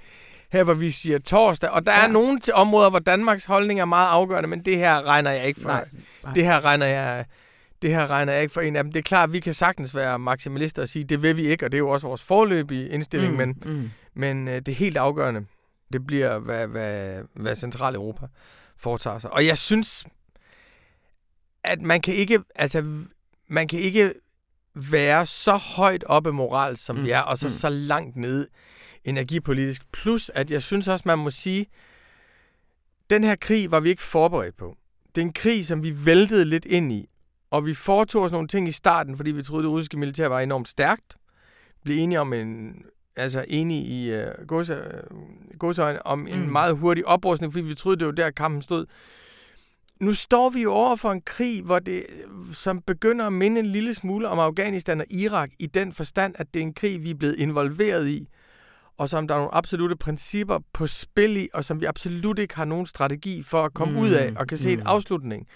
[0.52, 1.70] her hvor vi siger torsdag.
[1.70, 2.04] Og der ja.
[2.04, 5.62] er nogle områder, hvor Danmarks holdning er meget afgørende, men det her regner jeg ikke
[5.62, 5.70] for.
[5.70, 5.86] Nej,
[6.24, 6.34] nej.
[6.34, 7.26] Det her regner jeg
[7.82, 8.92] det her regner jeg ikke for en af dem.
[8.92, 11.66] Det er klart, at vi kan sagtens være maksimalister og sige, det vil vi ikke,
[11.66, 13.92] og det er jo også vores forløbige indstilling, mm, men, mm.
[14.14, 15.46] men øh, det er helt afgørende.
[15.94, 18.28] Det bliver, hvad, hvad, hvad Centraleuropa
[18.78, 19.34] foretager sig.
[19.34, 20.06] Og jeg synes,
[21.64, 23.04] at man kan ikke, altså,
[23.48, 24.14] man kan ikke
[24.76, 27.04] være så højt oppe moral, som mm.
[27.04, 27.52] vi er, og så mm.
[27.52, 28.48] så langt nede
[29.04, 29.92] energipolitisk.
[29.92, 31.66] Plus, at jeg synes også, man må sige,
[33.10, 34.78] den her krig var vi ikke forberedt på.
[35.16, 37.10] Det er en krig, som vi væltede lidt ind i.
[37.52, 40.40] Og vi foretog os nogle ting i starten, fordi vi troede, det russiske militær var
[40.40, 41.16] enormt stærkt.
[41.84, 42.76] Blev enige om en,
[43.16, 44.48] altså enige i uh,
[45.60, 46.52] godsøjne, om en mm.
[46.52, 48.86] meget hurtig oprustning, fordi vi troede, det var der, kampen stod.
[50.00, 52.06] Nu står vi jo over for en krig, hvor det,
[52.52, 56.54] som begynder at minde en lille smule om Afghanistan og Irak, i den forstand, at
[56.54, 58.28] det er en krig, vi er blevet involveret i,
[58.98, 62.56] og som der er nogle absolute principper på spil i, og som vi absolut ikke
[62.56, 64.00] har nogen strategi for at komme mm.
[64.00, 64.82] ud af, og kan se mm.
[64.82, 65.48] en afslutning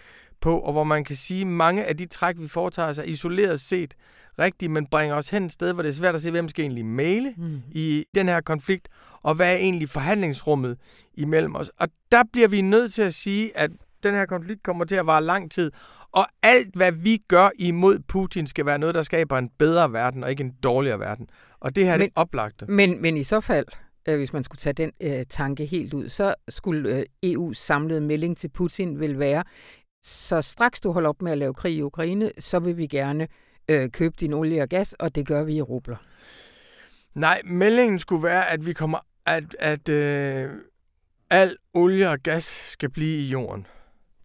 [0.42, 3.62] på, og hvor man kan sige, at mange af de træk, vi foretager er isoleret
[3.62, 3.94] set
[4.40, 6.64] rigtigt, men bringer os hen et sted, hvor det er svært at se, hvem skal
[6.64, 7.62] egentlig male mm.
[7.72, 8.88] i den her konflikt,
[9.22, 10.78] og hvad er egentlig forhandlingsrummet
[11.14, 11.72] imellem os.
[11.80, 13.72] Og der bliver vi nødt til at sige, at
[14.04, 15.72] den her konflikt kommer til at vare lang tid,
[16.12, 20.24] og alt, hvad vi gør imod Putin, skal være noget, der skaber en bedre verden,
[20.24, 21.30] og ikke en dårligere verden.
[21.60, 22.66] Og det her er det oplagte.
[22.66, 23.66] Men, men i så fald,
[24.08, 28.02] øh, hvis man skulle tage den øh, tanke helt ud, så skulle øh, EU's samlede
[28.02, 29.44] melding til Putin vil være,
[30.04, 33.28] så straks du holder op med at lave krig i Ukraine, så vil vi gerne
[33.70, 35.98] øh, købe din olie og gas, og det gør vi i rubler.
[37.14, 40.50] Nej, meldingen skulle være, at vi kommer, at, at øh,
[41.30, 43.68] al olie og gas skal blive i jorden.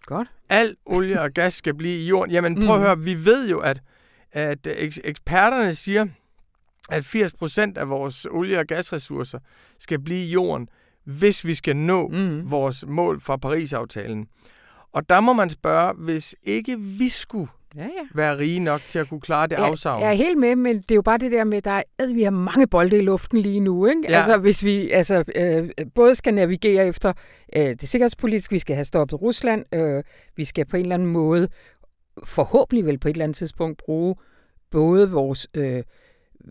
[0.06, 0.28] Godt.
[0.48, 2.30] Al olie og gas skal blive i jorden.
[2.30, 2.70] Jamen prøv mm.
[2.70, 3.80] at høre, vi ved jo, at,
[4.32, 4.66] at
[5.04, 6.06] eksperterne siger,
[6.90, 9.38] at 80% af vores olie- og gasressourcer
[9.78, 10.68] skal blive i jorden,
[11.04, 12.50] hvis vi skal nå mm.
[12.50, 14.26] vores mål fra Paris-aftalen.
[14.92, 17.88] Og der må man spørge, hvis ikke vi skulle ja, ja.
[18.14, 20.02] være rige nok til at kunne klare det afsavn.
[20.02, 22.22] Jeg er helt med, men det er jo bare det der med, at at vi
[22.22, 23.86] har mange bolde i luften lige nu.
[23.86, 24.02] Ikke?
[24.08, 24.16] Ja.
[24.16, 27.12] Altså hvis vi altså, øh, både skal navigere efter
[27.56, 30.02] øh, det sikkerhedspolitiske, vi skal have stoppet Rusland, øh,
[30.36, 31.48] vi skal på en eller anden måde,
[32.24, 34.14] forhåbentlig vel på et eller andet tidspunkt, bruge
[34.70, 35.82] både vores, øh,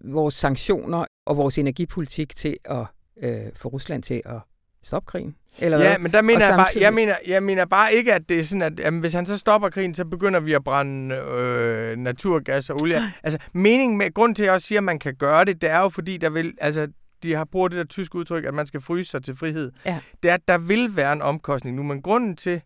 [0.03, 2.85] vores sanktioner og vores energipolitik til at
[3.23, 4.39] øh, få Rusland til at
[4.83, 5.35] stoppe krigen.
[5.59, 5.99] Eller ja, hvad?
[5.99, 8.61] men der mener jeg, bare, jeg, mener, jeg mener bare ikke, at det er sådan,
[8.61, 12.81] at jamen, hvis han så stopper krigen, så begynder vi at brænde øh, naturgas og
[12.81, 13.01] olie.
[13.23, 15.69] altså, meningen med, grund til, at jeg også siger, at man kan gøre det, det
[15.69, 16.87] er jo fordi, der vil, altså,
[17.23, 19.71] de har brugt det der tyske udtryk, at man skal fryse sig til frihed.
[19.85, 19.99] Ja.
[20.23, 22.61] Det er, at der vil være en omkostning nu, men grunden til,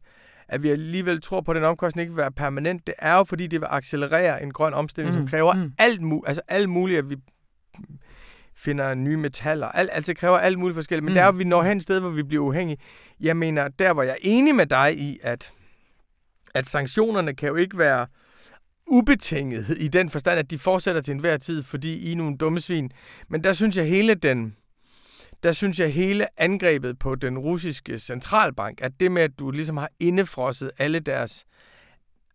[0.47, 3.23] at vi alligevel tror på, at den omkostning ikke vil være permanent, det er jo
[3.23, 5.21] fordi, det vil accelerere en grøn omstilling, mm.
[5.21, 5.71] som kræver mm.
[5.78, 7.15] alt, mu- altså alt muligt, at vi
[8.56, 9.68] finder nye metaller.
[9.68, 11.04] Alt, altså kræver alt muligt forskelligt.
[11.04, 11.15] Men mm.
[11.15, 12.78] der er vi når hen et sted, hvor vi bliver uafhængige.
[13.20, 15.52] Jeg mener, der var jeg enig med dig i, at,
[16.54, 18.08] at sanktionerne kan jo ikke være
[18.88, 22.60] ubetinget i den forstand, at de fortsætter til enhver tid, fordi I er nogle dumme
[22.60, 22.91] svin.
[23.30, 24.56] Men der synes jeg hele den,
[25.44, 29.78] der synes jeg hele angrebet på den russiske centralbank, at det med, at du ligesom
[29.78, 31.46] har indefrosset alle deres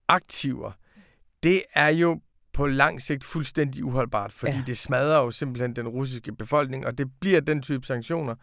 [0.09, 0.72] aktiver,
[1.42, 2.20] det er jo
[2.60, 4.62] på lang sigt fuldstændig uholdbart, fordi ja.
[4.66, 8.34] det smadrer jo simpelthen den russiske befolkning, og det bliver den type sanktioner,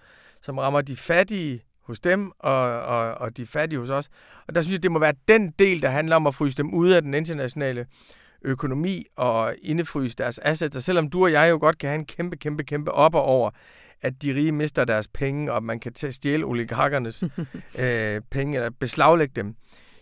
[0.41, 4.09] som rammer de fattige hos dem, og, og, og de fattige hos os.
[4.47, 6.73] Og der synes jeg, det må være den del, der handler om at fryse dem
[6.73, 7.85] ud af den internationale
[8.41, 10.75] økonomi og indefryse deres assets.
[10.75, 13.23] Og selvom du og jeg jo godt kan have en kæmpe, kæmpe, kæmpe op og
[13.23, 13.49] over,
[14.01, 17.23] at de rige mister deres penge, og man kan tage stjæle oligarkernes
[17.83, 19.55] øh, penge, eller beslaglægge dem,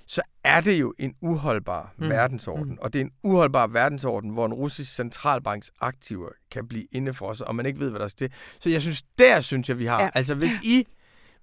[0.08, 2.10] så er det jo en uholdbar mm.
[2.10, 2.72] verdensorden.
[2.72, 2.78] Mm.
[2.82, 7.56] Og det er en uholdbar verdensorden, hvor en russisk centralbanks aktiver kan blive indefrosset, og
[7.56, 8.34] man ikke ved, hvad der er til.
[8.60, 10.02] Så jeg synes, der synes jeg, vi har...
[10.02, 10.10] Ja.
[10.14, 10.88] Altså, hvis I...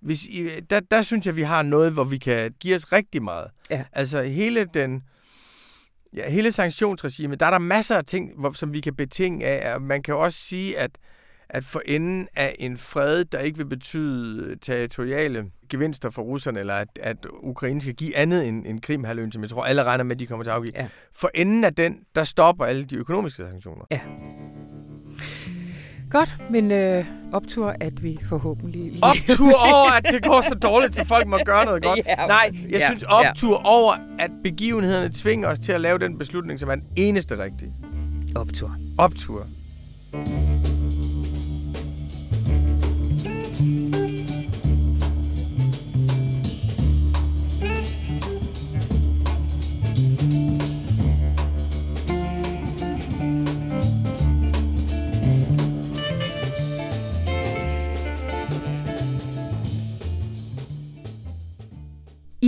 [0.00, 3.22] Hvis I der, der synes jeg, vi har noget, hvor vi kan give os rigtig
[3.22, 3.50] meget.
[3.70, 3.84] Ja.
[3.92, 5.02] Altså, hele den...
[6.16, 9.80] Ja, hele sanktionsregimet, der er der masser af ting, hvor, som vi kan betinge af.
[9.80, 10.90] Man kan også sige, at
[11.52, 16.74] at for enden af en fred, der ikke vil betyde territoriale gevinster for russerne, eller
[16.74, 20.16] at, at Ukraine skal give andet end, end Krimhalvøen, som jeg tror alle regner med,
[20.16, 20.72] at de kommer til at afgive.
[20.76, 20.86] Ja.
[21.12, 23.84] For enden af den, der stopper alle de økonomiske sanktioner.
[23.90, 24.00] Ja.
[26.10, 28.98] Godt, men øh, optur, at vi forhåbentlig...
[29.02, 32.00] Optur over, at det går så dårligt, så folk må gøre noget godt.
[32.06, 33.68] Ja, Nej, jeg ja, synes optur ja.
[33.70, 37.72] over, at begivenhederne tvinger os til at lave den beslutning, som er den eneste rigtige.
[38.36, 38.76] Optur.
[38.98, 39.46] Optur.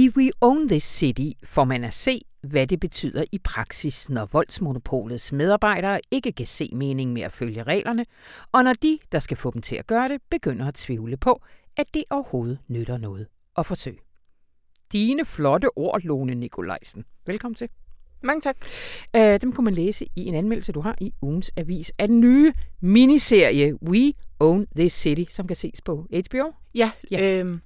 [0.05, 4.29] I We Own This City får man at se, hvad det betyder i praksis, når
[4.33, 8.05] voldsmonopolets medarbejdere ikke kan se mening med at følge reglerne,
[8.53, 11.43] og når de, der skal få dem til at gøre det, begynder at tvivle på,
[11.77, 13.27] at det overhovedet nytter noget
[13.59, 13.99] at forsøge.
[14.93, 17.05] Dine flotte ord, Lone Nikolajsen.
[17.27, 17.69] Velkommen til.
[18.23, 18.57] Mange tak.
[19.19, 22.21] Uh, dem kunne man læse i en anmeldelse, du har i ugens avis af den
[22.21, 26.53] nye miniserie We Own This City, som kan ses på HBO.
[26.75, 27.40] Ja, ja.
[27.40, 27.59] Øh,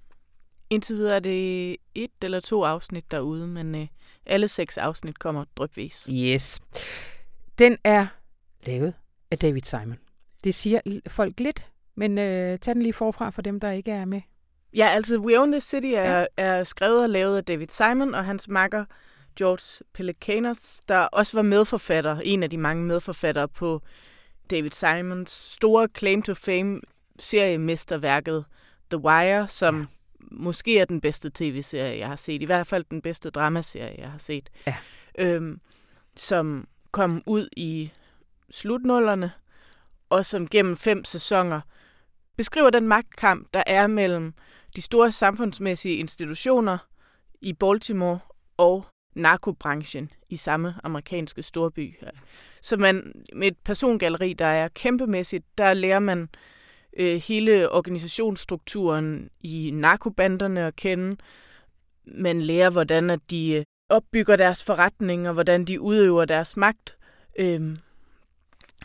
[0.71, 3.87] Indtil videre er det et eller to afsnit derude, men øh,
[4.27, 6.11] alle seks afsnit kommer drøbvis.
[6.13, 6.61] Yes.
[7.59, 8.07] Den er
[8.67, 8.95] lavet
[9.31, 9.99] af David Simon.
[10.45, 14.05] Det siger folk lidt, men øh, tag den lige forfra for dem, der ikke er
[14.05, 14.21] med.
[14.75, 16.27] Ja, altså We Own This City er, ja.
[16.37, 18.85] er skrevet og lavet af David Simon og hans makker
[19.39, 23.83] George Pelecanos, der også var medforfatter, en af de mange medforfattere på
[24.51, 26.81] David Simons store claim to fame
[27.19, 28.45] seriemesterværket
[28.91, 29.98] The Wire, som ja
[30.31, 32.43] måske er den bedste tv-serie, jeg har set.
[32.43, 34.51] I hvert fald den bedste dramaserie, jeg har set.
[34.67, 34.77] Ja.
[35.19, 35.61] Øhm,
[36.17, 37.93] som kom ud i
[38.51, 39.33] slutnullerne,
[40.11, 41.61] og som gennem fem sæsoner
[42.37, 44.35] beskriver den magtkamp, der er mellem
[44.77, 46.79] de store samfundsmæssige institutioner
[47.41, 48.19] i Baltimore
[48.57, 51.95] og narkobranchen i samme amerikanske storby.
[52.63, 56.29] Så man med et persongalleri, der er kæmpemæssigt, der lærer man
[56.99, 61.17] øh, hele organisationsstrukturen i narkobanderne at kende.
[62.07, 66.97] Man lærer, hvordan at de øh, opbygger deres forretninger, hvordan de udøver deres magt,
[67.39, 67.77] øh,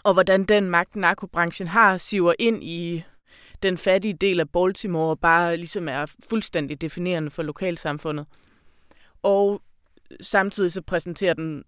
[0.04, 3.04] og hvordan den magt, narkobranchen har, siver ind i
[3.63, 8.26] den fattige del af Baltimore, og bare ligesom er fuldstændig definerende for lokalsamfundet.
[9.23, 9.62] Og
[10.21, 11.63] samtidig så præsenterer den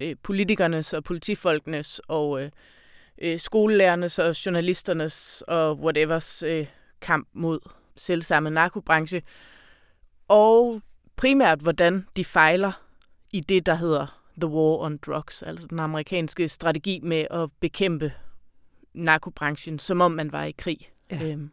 [0.00, 2.50] øh, politikernes og politifolkenes og øh,
[3.18, 6.66] øh, skolelærernes og journalisternes og whatevers øh,
[7.00, 7.60] kamp mod
[7.96, 9.22] selvsamme narkobranche.
[10.28, 10.82] Og
[11.16, 12.72] primært, hvordan de fejler
[13.32, 18.12] i det, der hedder The War on Drugs, altså den amerikanske strategi med at bekæmpe
[18.94, 20.90] narkobranchen, som om man var i krig.
[21.10, 21.24] Ja.
[21.24, 21.50] Øhm.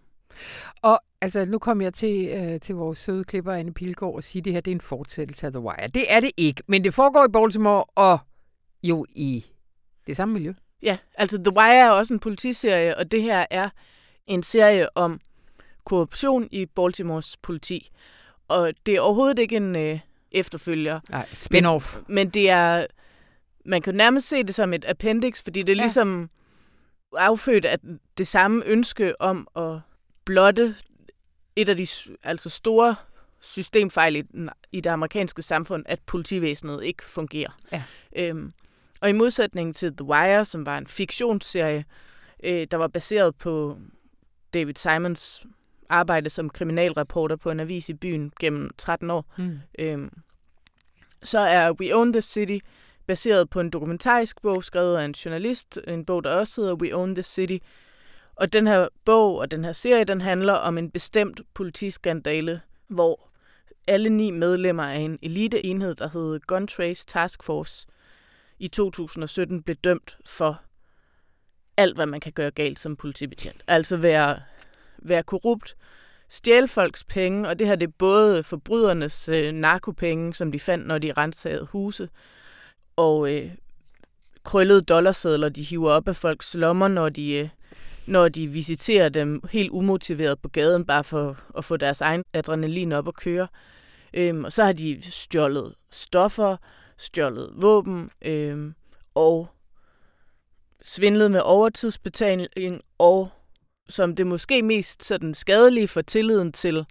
[0.82, 4.40] Og altså, nu kommer jeg til, øh, til vores søde klipper, Anne Pilgaard, og sige,
[4.40, 5.88] at det her det er en fortsættelse af The Wire.
[5.88, 8.20] Det er det ikke, men det foregår i Baltimore og
[8.84, 9.46] jo i
[10.08, 10.54] det samme miljø.
[10.84, 13.70] Ja, altså The Wire er også en politiserie, og det her er
[14.28, 15.20] en serie om
[15.86, 17.92] korruption i Baltimores politi.
[18.48, 20.00] Og det er overhovedet ikke en øh,
[20.32, 21.00] efterfølger.
[21.10, 21.96] Nej, spin-off.
[21.96, 22.86] Men, men det er,
[23.66, 25.82] man kan nærmest se det som et appendix, fordi det er ja.
[25.82, 26.30] ligesom
[27.18, 27.80] affødt af
[28.18, 29.80] det samme ønske om at
[30.26, 30.76] blotte
[31.56, 31.88] et af de
[32.24, 32.96] altså store
[33.40, 34.24] systemfejl i,
[34.72, 37.60] i det amerikanske samfund, at politivæsenet ikke fungerer.
[37.72, 37.84] Ja.
[38.16, 38.54] Øhm,
[39.04, 41.86] og i modsætning til The Wire, som var en fiktionsserie,
[42.44, 43.78] øh, der var baseret på
[44.54, 45.46] David Simons
[45.90, 49.60] arbejde som kriminalreporter på en avis i byen gennem 13 år, mm.
[49.80, 50.10] øh,
[51.24, 52.58] så er We Own the City
[53.08, 56.96] baseret på en dokumentarisk bog, skrevet af en journalist, en bog, der også hedder We
[56.96, 57.58] Own the City.
[58.36, 63.30] Og den her bog og den her serie, den handler om en bestemt politiskandale, hvor
[63.88, 67.88] alle ni medlemmer af en eliteenhed, der hedder Gun Trace Task Force,
[68.64, 70.62] i 2017 blev dømt for
[71.78, 73.64] alt, hvad man kan gøre galt som politibetjent.
[73.68, 74.40] Altså være,
[74.98, 75.76] være korrupt,
[76.30, 80.88] stjæle folks penge, og det her det er både forbrydernes øh, narkopenge, som de fandt,
[80.88, 82.10] når de rensede huse,
[82.96, 83.52] og øh,
[84.44, 87.50] krøllede dollarsedler, de hiver op af folks lommer, når de, øh,
[88.08, 92.92] når de visiterer dem helt umotiveret på gaden, bare for at få deres egen adrenalin
[92.92, 93.48] op at køre.
[94.14, 96.58] Øhm, og så har de stjålet stoffer,
[96.98, 98.74] stjålet våben øh,
[99.16, 99.48] og
[100.84, 103.30] svindlet med overtidsbetaling og
[103.90, 106.86] som det måske mest sådan skadelige for tilliden til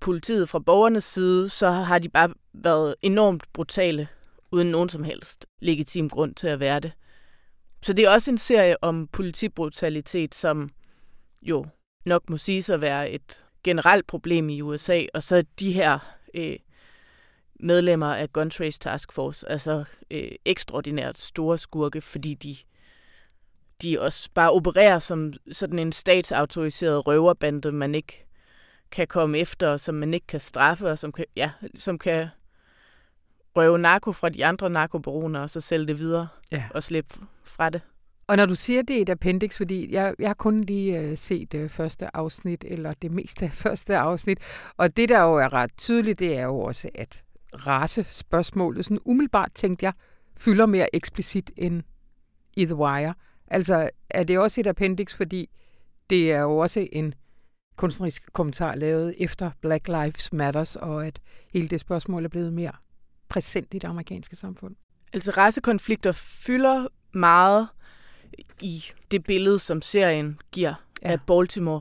[0.00, 4.08] politiet fra borgernes side, så har de bare været enormt brutale,
[4.52, 6.92] uden nogen som helst legitim grund til at være det.
[7.82, 10.70] Så det er også en serie om politibrutalitet, som
[11.42, 11.66] jo
[12.06, 15.98] nok må sige at være et generelt problem i USA, og så de her
[16.34, 16.56] øh,
[17.60, 22.56] medlemmer af Gun Trace Task Force, altså øh, ekstraordinært store skurke, fordi de
[23.82, 28.26] de også bare opererer som sådan en statsautoriseret røverbande, man ikke
[28.90, 32.28] kan komme efter, og som man ikke kan straffe, og som kan, ja, som kan
[33.56, 36.64] røve narko fra de andre narkobaroner, og så sælge det videre ja.
[36.70, 37.14] og slippe
[37.44, 37.80] fra det.
[38.28, 41.18] Og når du siger, det er et appendix, fordi jeg, jeg har kun lige uh,
[41.18, 44.38] set uh, første afsnit, eller det meste af første afsnit,
[44.76, 49.52] og det der jo er ret tydeligt, det er jo også, at racespørgsmålet, sådan umiddelbart
[49.54, 49.92] tænkte jeg,
[50.36, 51.82] fylder mere eksplicit end
[52.56, 53.14] i The Wire.
[53.46, 55.50] Altså, er det også et appendix, fordi
[56.10, 57.14] det er jo også en
[57.76, 61.20] kunstnerisk kommentar lavet efter Black Lives Matters, og at
[61.52, 62.72] hele det spørgsmål er blevet mere
[63.28, 64.76] præsent i det amerikanske samfund?
[65.12, 67.68] Altså, racekonflikter fylder meget
[68.60, 71.10] i det billede, som serien giver ja.
[71.10, 71.80] af Baltimore.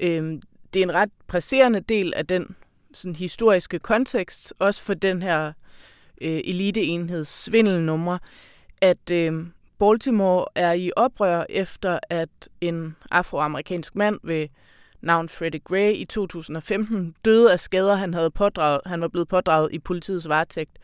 [0.00, 0.40] Øhm,
[0.74, 2.56] det er en ret presserende del af den
[2.98, 5.52] sådan, historiske kontekst, også for den her
[6.20, 8.18] øh, eliteenheds svindelnumre,
[8.80, 9.46] at øh,
[9.78, 12.28] Baltimore er i oprør efter, at
[12.60, 14.48] en afroamerikansk mand ved
[15.00, 18.80] navn Freddie Gray i 2015 døde af skader, han havde pådraget.
[18.86, 20.78] Han var blevet pådraget i politiets varetægt.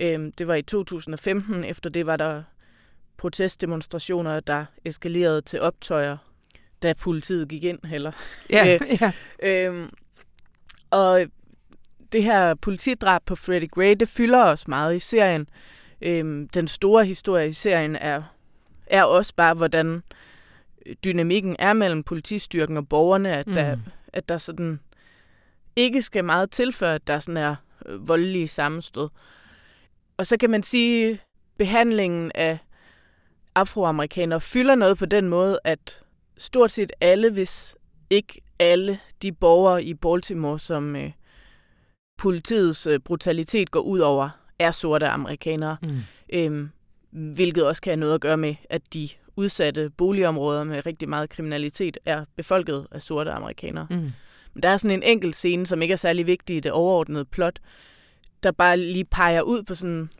[0.00, 1.64] Øhm, det var i 2015.
[1.64, 2.42] Efter det var der
[3.16, 6.16] protestdemonstrationer, der eskalerede til optøjer,
[6.82, 8.12] da politiet gik ind heller.
[8.50, 9.12] Ja, øh, ja.
[9.42, 9.90] Øhm,
[10.90, 11.26] og
[12.12, 15.48] det her politidrab på Freddie Gray, det fylder os meget i serien.
[16.02, 18.22] Øhm, den store historie i serien er,
[18.86, 20.02] er også bare, hvordan
[21.04, 23.54] dynamikken er mellem politistyrken og borgerne, at, mm.
[23.54, 23.76] der,
[24.12, 24.80] at der sådan
[25.76, 29.08] ikke skal meget tilføre, at der sådan er øh, voldelige sammenstød.
[30.16, 31.20] Og så kan man sige,
[31.58, 32.58] behandlingen af
[33.54, 36.02] afroamerikanere fylder noget på den måde, at
[36.38, 37.76] stort set alle, hvis
[38.10, 41.10] ikke alle de borgere i Baltimore, som øh,
[42.18, 45.76] politiets øh, brutalitet går ud over, er sorte amerikanere.
[45.82, 45.98] Mm.
[46.32, 46.70] Øhm,
[47.10, 51.30] hvilket også kan have noget at gøre med, at de udsatte boligområder med rigtig meget
[51.30, 53.86] kriminalitet er befolket af sorte amerikanere.
[53.90, 54.10] Mm.
[54.54, 57.24] Men der er sådan en enkelt scene, som ikke er særlig vigtig i det overordnede
[57.24, 57.58] plot,
[58.42, 60.10] der bare lige peger ud på sådan en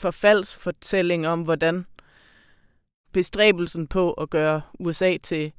[0.00, 1.86] forfaldsfortælling om, hvordan
[3.12, 5.52] bestræbelsen på at gøre USA til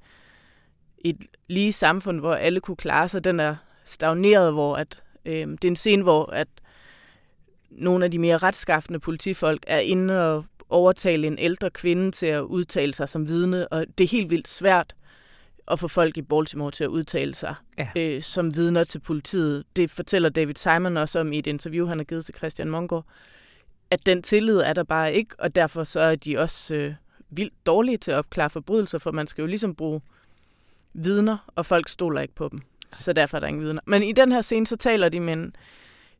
[1.10, 5.64] et lige samfund, hvor alle kunne klare sig, den er stagneret, hvor at, øh, det
[5.64, 6.48] er en scene, hvor at
[7.72, 12.42] nogle af de mere retskaffende politifolk er inde og overtale en ældre kvinde til at
[12.42, 14.96] udtale sig som vidne, og det er helt vildt svært
[15.68, 17.88] at få folk i Baltimore til at udtale sig ja.
[17.96, 19.64] øh, som vidner til politiet.
[19.76, 23.06] Det fortæller David Simon også om i et interview, han har givet til Christian Mongård,
[23.92, 26.94] at den tillid er der bare ikke, og derfor så er de også øh,
[27.30, 30.02] vildt dårlige til at opklare forbrydelser, for man skal jo ligesom bruge
[30.96, 32.60] vidner, og folk stoler ikke på dem.
[32.92, 33.82] Så derfor er der ingen vidner.
[33.86, 35.56] Men i den her scene, så taler de med en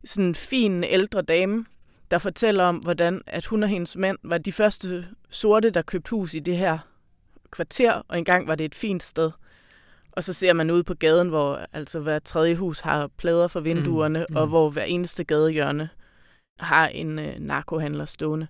[0.04, 1.64] sådan fin ældre dame,
[2.10, 6.10] der fortæller om, hvordan at hun og hendes mand var de første sorte, der købte
[6.10, 6.78] hus i det her
[7.50, 9.30] kvarter, og engang var det et fint sted.
[10.12, 13.60] Og så ser man ud på gaden, hvor altså hver tredje hus har plader for
[13.60, 14.36] vinduerne, mm, mm.
[14.36, 15.88] og hvor hver eneste gadehjørne
[16.60, 18.46] har en øh, narkohandler stående.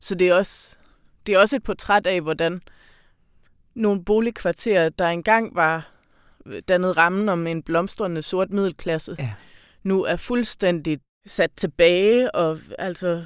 [0.00, 0.76] Så det er også
[1.26, 2.62] det er også et portræt af, hvordan
[3.74, 5.92] nogle boligkvarterer, der engang var
[6.68, 9.32] dannet rammen om en blomstrende sort middelklasse, ja.
[9.82, 13.24] nu er fuldstændig sat tilbage og altså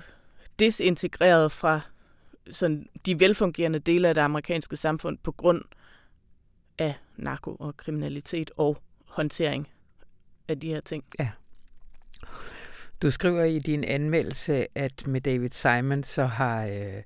[0.59, 1.81] desintegreret fra
[2.51, 5.63] sådan de velfungerende dele af det amerikanske samfund på grund
[6.79, 9.69] af narko og kriminalitet og håndtering
[10.49, 11.05] af de her ting.
[11.19, 11.31] Ja.
[13.03, 17.03] Du skriver i din anmeldelse, at med David Simon, så har øh,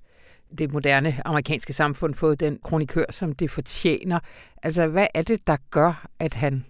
[0.58, 4.20] det moderne amerikanske samfund fået den kronikør, som det fortjener.
[4.62, 6.64] Altså, hvad er det, der gør, at han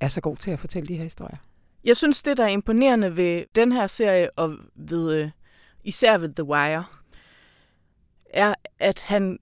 [0.00, 1.36] er så god til at fortælle de her historier?
[1.84, 5.30] Jeg synes, det, der er imponerende ved den her serie, og ved, øh,
[5.84, 6.84] især ved The Wire,
[8.30, 9.38] er, at han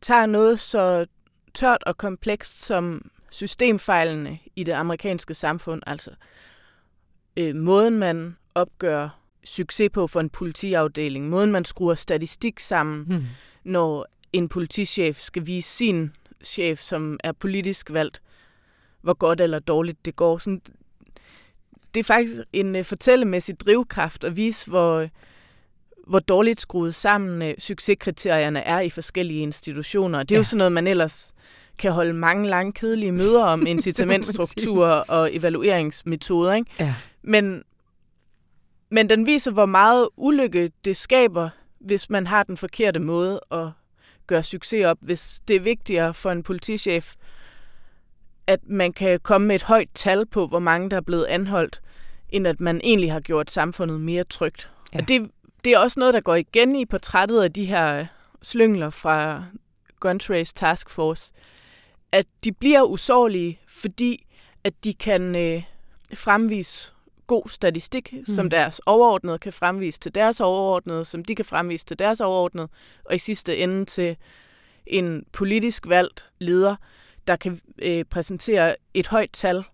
[0.00, 1.06] tager noget så
[1.54, 6.10] tørt og komplekst som systemfejlene i det amerikanske samfund, altså
[7.36, 13.24] øh, måden man opgør succes på for en politiafdeling, måden man skruer statistik sammen, Hmm.
[13.64, 16.10] når en politichef skal vise sin
[16.44, 18.22] chef, som er politisk valgt,
[19.02, 20.38] hvor godt eller dårligt det går.
[20.38, 20.60] Sådan,
[21.94, 25.08] det er faktisk en uh, fortællemæssig drivkraft at vise, hvor,
[26.06, 30.18] hvor dårligt skruet sammen uh, succeskriterierne er i forskellige institutioner.
[30.22, 30.38] Det er ja.
[30.38, 30.40] Ja.
[30.40, 31.32] jo sådan noget, man ellers
[31.78, 36.52] kan holde mange lange kedelige møder om incitamentstrukturer og evalueringsmetoder.
[36.52, 36.70] Ikke?
[36.80, 36.94] Ja.
[37.22, 37.62] Men,
[38.92, 43.68] men den viser, hvor meget ulykke det skaber, hvis man har den forkerte måde at
[44.26, 44.98] gøre succes op.
[45.00, 47.14] Hvis det er vigtigere for en politichef,
[48.46, 51.80] at man kan komme med et højt tal på, hvor mange der er blevet anholdt,
[52.28, 54.72] end at man egentlig har gjort samfundet mere trygt.
[54.94, 54.98] Ja.
[54.98, 55.30] Og det,
[55.64, 58.06] det er også noget, der går igen i portrættet af de her
[58.42, 59.44] slyngler fra
[60.00, 61.32] Gun Trace Task Force,
[62.12, 64.26] at de bliver usårlige, fordi
[64.64, 65.62] at de kan øh,
[66.14, 66.92] fremvise
[67.32, 68.26] god statistik, mm.
[68.26, 72.68] som deres overordnede kan fremvise til deres overordnede, som de kan fremvise til deres overordnede,
[73.04, 74.16] og i sidste ende til
[74.86, 76.76] en politisk valgt leder,
[77.26, 79.64] der kan øh, præsentere et højt tal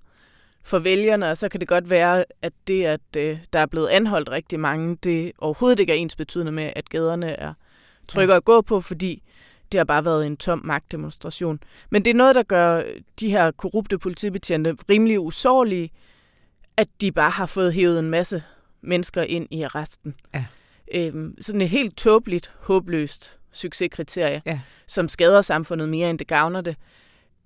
[0.62, 3.88] for vælgerne, og så kan det godt være, at det, at øh, der er blevet
[3.88, 7.54] anholdt rigtig mange, det overhovedet ikke er ens betydende med, at gaderne er
[8.08, 8.36] trygge ja.
[8.36, 9.22] at gå på, fordi
[9.72, 11.60] det har bare været en tom magtdemonstration.
[11.90, 12.82] Men det er noget, der gør
[13.20, 15.90] de her korrupte politibetjente rimelig usårlige,
[16.78, 18.42] at de bare har fået hævet en masse
[18.80, 20.14] mennesker ind i arresten.
[20.34, 20.44] Ja.
[20.94, 24.60] Øhm, sådan et helt tåbeligt, håbløst succeskriterie, Ja.
[24.86, 26.76] som skader samfundet mere, end det gavner det,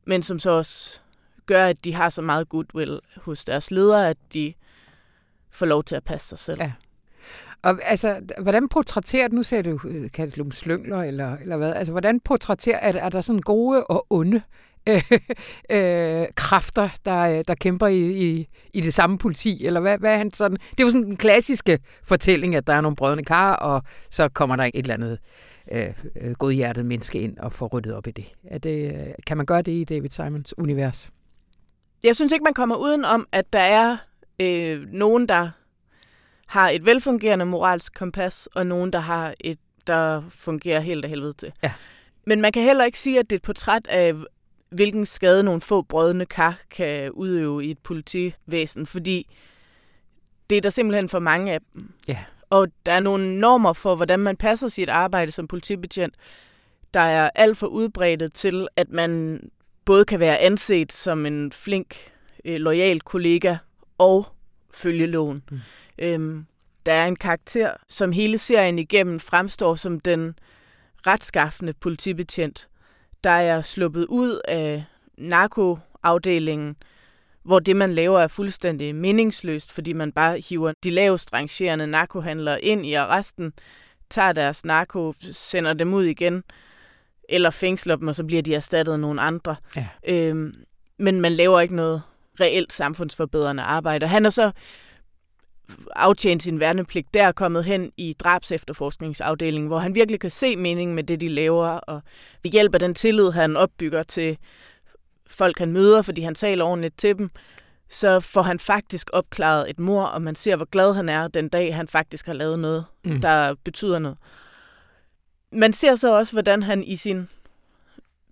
[0.07, 1.01] men som så også
[1.47, 4.55] gør, at de har så meget goodwill hos deres ledere, at de
[5.51, 6.61] får lov til at passe sig selv.
[6.61, 6.73] Ja.
[7.63, 11.75] Og altså, hvordan portrætterer, nu ser du, øh, kaldt du dem slyngler, eller, eller hvad,
[11.75, 14.43] altså, hvordan portrætterer, er, er der sådan gode og onde
[14.89, 15.03] øh,
[15.71, 20.19] øh, kræfter, der, der kæmper i, i, i det samme politi, eller hvad, hvad er
[20.19, 20.57] han sådan?
[20.71, 24.29] Det er jo sådan den klassiske fortælling, at der er nogle brødende kar, og så
[24.29, 25.19] kommer der et eller andet
[25.73, 28.25] øh, øh, godhjertet menneske ind og får ryddet op i det.
[28.45, 31.11] Er det øh, kan man gøre det i David Simons univers?
[32.03, 33.97] Jeg synes ikke, man kommer uden om, at der er
[34.41, 35.51] øh, nogen, der
[36.47, 41.33] har et velfungerende moralsk kompas, og nogen, der har et, der fungerer helt af helvede
[41.33, 41.53] til.
[41.63, 41.73] Ja.
[42.27, 44.15] Men man kan heller ikke sige, at det er et portræt af,
[44.73, 49.27] hvilken skade nogle få brødende kar kan udøve i et politivæsen, fordi
[50.51, 51.93] det er der simpelthen for mange af dem.
[52.09, 52.19] Ja.
[52.51, 56.15] Og der er nogle normer for, hvordan man passer sit arbejde som politibetjent,
[56.95, 59.41] der er alt for udbredt til, at man
[59.85, 61.97] både kan være anset som en flink,
[62.45, 63.57] øh, lojal kollega
[63.99, 64.27] og
[64.75, 65.43] følge loven.
[65.51, 65.61] Mm.
[65.99, 66.47] Øhm,
[66.87, 70.35] der er en karakter, som hele serien igennem fremstår som den
[71.07, 72.69] retskaffende politibetjent,
[73.25, 74.85] der er sluppet ud af
[75.19, 76.77] narkoafdelingen,
[77.43, 82.63] hvor det, man laver, er fuldstændig meningsløst, fordi man bare hiver de lavest rangerende narkohandlere
[82.63, 83.53] ind i arresten,
[84.11, 86.45] tager deres narko, sender dem ud igen,
[87.29, 89.57] eller fængsler dem, og så bliver de erstattet af nogle andre.
[89.77, 89.89] Ja.
[90.09, 90.55] Øhm,
[90.99, 92.03] men man laver ikke noget
[92.41, 94.07] reelt samfundsforbedrende arbejde.
[94.07, 94.51] Han er så
[95.97, 100.95] aftjent sin værnepligt, der er kommet hen i drabsefterforskningsafdelingen, hvor han virkelig kan se meningen
[100.97, 102.03] med det, de laver, og
[102.43, 104.39] ved hjælp af den tillid, han opbygger til
[105.27, 107.31] folk, han møder, fordi han taler ordentligt til dem,
[107.89, 111.49] så får han faktisk opklaret et mor, og man ser, hvor glad han er den
[111.49, 113.21] dag, han faktisk har lavet noget, Mm.
[113.21, 114.19] der betyder noget.
[115.53, 117.29] Man ser så også, hvordan han i sin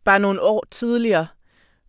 [0.05, 1.27] bare nogle år tidligere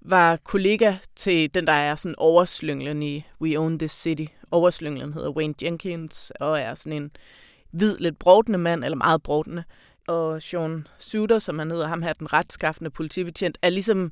[0.02, 4.26] var kollega til den, der er sådan overslynglen i We Own This City.
[4.52, 7.12] Overslynglen hedder Wayne Jenkins, og er sådan en
[7.72, 9.64] hvid, lidt brovdende mand, eller meget brovdende.
[10.08, 14.12] Og Sean Suter, som han hedder, ham her, den retskaffende politibetjent, er ligesom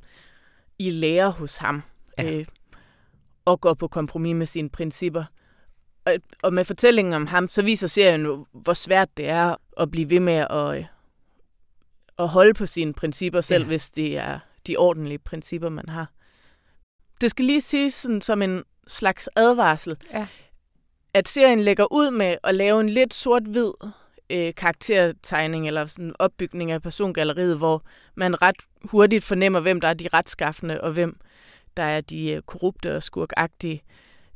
[0.79, 1.83] i lære hos ham.
[2.17, 2.31] Ja.
[2.31, 2.45] Øh,
[3.45, 5.23] og går på kompromis med sine principper.
[6.05, 6.13] Og,
[6.43, 10.09] og med fortællingen om ham, så viser serien jo, hvor svært det er at blive
[10.09, 10.85] ved med at, øh,
[12.19, 13.67] at holde på sine principper, selv ja.
[13.67, 16.11] hvis det er de ordentlige principper, man har.
[17.21, 20.27] Det skal lige siges sådan, som en slags advarsel, Ja.
[21.13, 23.71] at serien lægger ud med at lave en lidt sort-hvid
[24.29, 27.83] øh, karaktertegning eller sådan opbygning af persongalleriet, hvor
[28.15, 31.19] man ret hurtigt fornemmer, hvem der er de retskaffende, og hvem
[31.77, 33.83] der er de øh, korrupte og skurkagtige.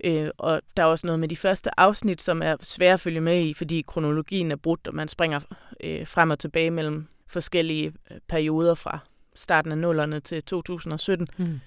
[0.03, 3.21] Øh, og der er også noget med de første afsnit, som er svære at følge
[3.21, 5.39] med i, fordi kronologien er brudt, og man springer
[5.83, 8.99] øh, frem og tilbage mellem forskellige øh, perioder fra
[9.35, 11.27] starten af nullerne til 2017.
[11.37, 11.59] Mm.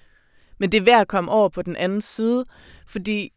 [0.58, 2.44] Men det er værd at komme over på den anden side,
[2.86, 3.32] fordi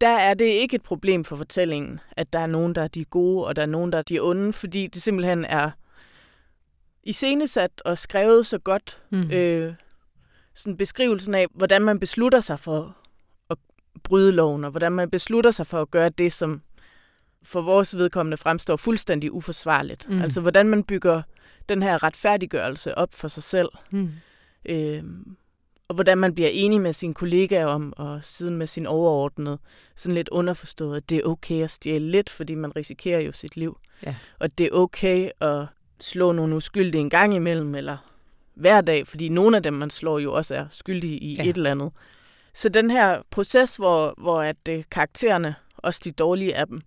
[0.00, 3.04] der er det ikke et problem for fortællingen, at der er nogen, der er de
[3.04, 5.70] gode, og der er nogen, der er de onde, fordi det simpelthen er
[7.04, 9.30] iscenesat og skrevet så godt, Mm.
[9.30, 9.74] øh,
[10.54, 12.96] sådan beskrivelsen af, hvordan man beslutter sig for
[13.50, 13.56] at
[14.02, 16.62] bryde loven, og hvordan man beslutter sig for at gøre det, som
[17.46, 20.08] for vores vedkommende fremstår fuldstændig uforsvarligt.
[20.10, 20.22] Mm.
[20.22, 21.22] Altså hvordan man bygger
[21.68, 23.68] den her retfærdiggørelse op for sig selv.
[23.90, 24.10] Mm.
[24.68, 25.36] Øhm,
[25.88, 29.58] og hvordan man bliver enig med sine kollegaer om, og siden med sin overordnede,
[29.96, 33.56] sådan lidt underforstået, at det er okay at stjæle lidt, fordi man risikerer jo sit
[33.56, 33.78] liv.
[34.06, 34.14] Ja.
[34.38, 35.66] Og det er okay at
[36.00, 37.96] slå nogle uskyldige en gang imellem, eller
[38.54, 41.42] hver dag, fordi nogle af dem, man slår, jo også er skyldige i ja.
[41.42, 41.92] et eller andet.
[42.54, 46.80] Så den her proces, hvor, hvor at øh, karaktererne, også de dårlige af dem,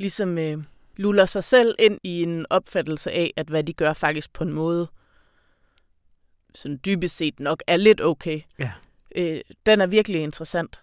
[0.00, 0.58] ligesom øh,
[0.96, 4.52] luller sig selv ind i en opfattelse af, at hvad de gør faktisk på en
[4.52, 4.88] måde,
[6.54, 8.40] sådan dybest set nok er lidt okay.
[8.58, 8.70] Ja.
[9.16, 10.80] Øh, den er virkelig interessant.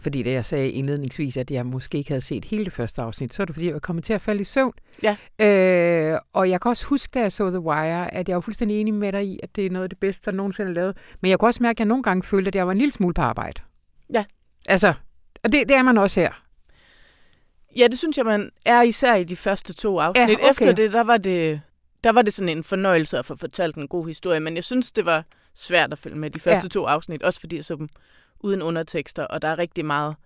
[0.00, 3.34] Fordi det, jeg sagde indledningsvis, at jeg måske ikke havde set hele det første afsnit,
[3.34, 4.72] så er det fordi, jeg var kommet til at falde i søvn.
[5.02, 5.16] Ja.
[5.38, 8.80] Øh, og jeg kan også huske, da jeg så The Wire, at jeg var fuldstændig
[8.80, 10.96] enig med dig i, at det er noget af det bedste, der nogensinde er lavet.
[11.20, 12.92] Men jeg kunne også mærke, at jeg nogle gange følte, at jeg var en lille
[12.92, 13.62] smule på arbejde.
[14.12, 14.24] Ja.
[14.66, 14.94] Altså,
[15.44, 16.47] og det, det er man også her.
[17.78, 20.28] Ja, det synes jeg, man er især i de første to afsnit.
[20.28, 20.50] Ja, okay.
[20.50, 21.60] Efter det, der var det,
[22.04, 24.92] der var det sådan en fornøjelse at få fortalt en god historie, men jeg synes,
[24.92, 25.24] det var
[25.54, 26.68] svært at følge med de første ja.
[26.68, 27.88] to afsnit, også fordi jeg så dem
[28.40, 30.16] uden undertekster, og der er rigtig meget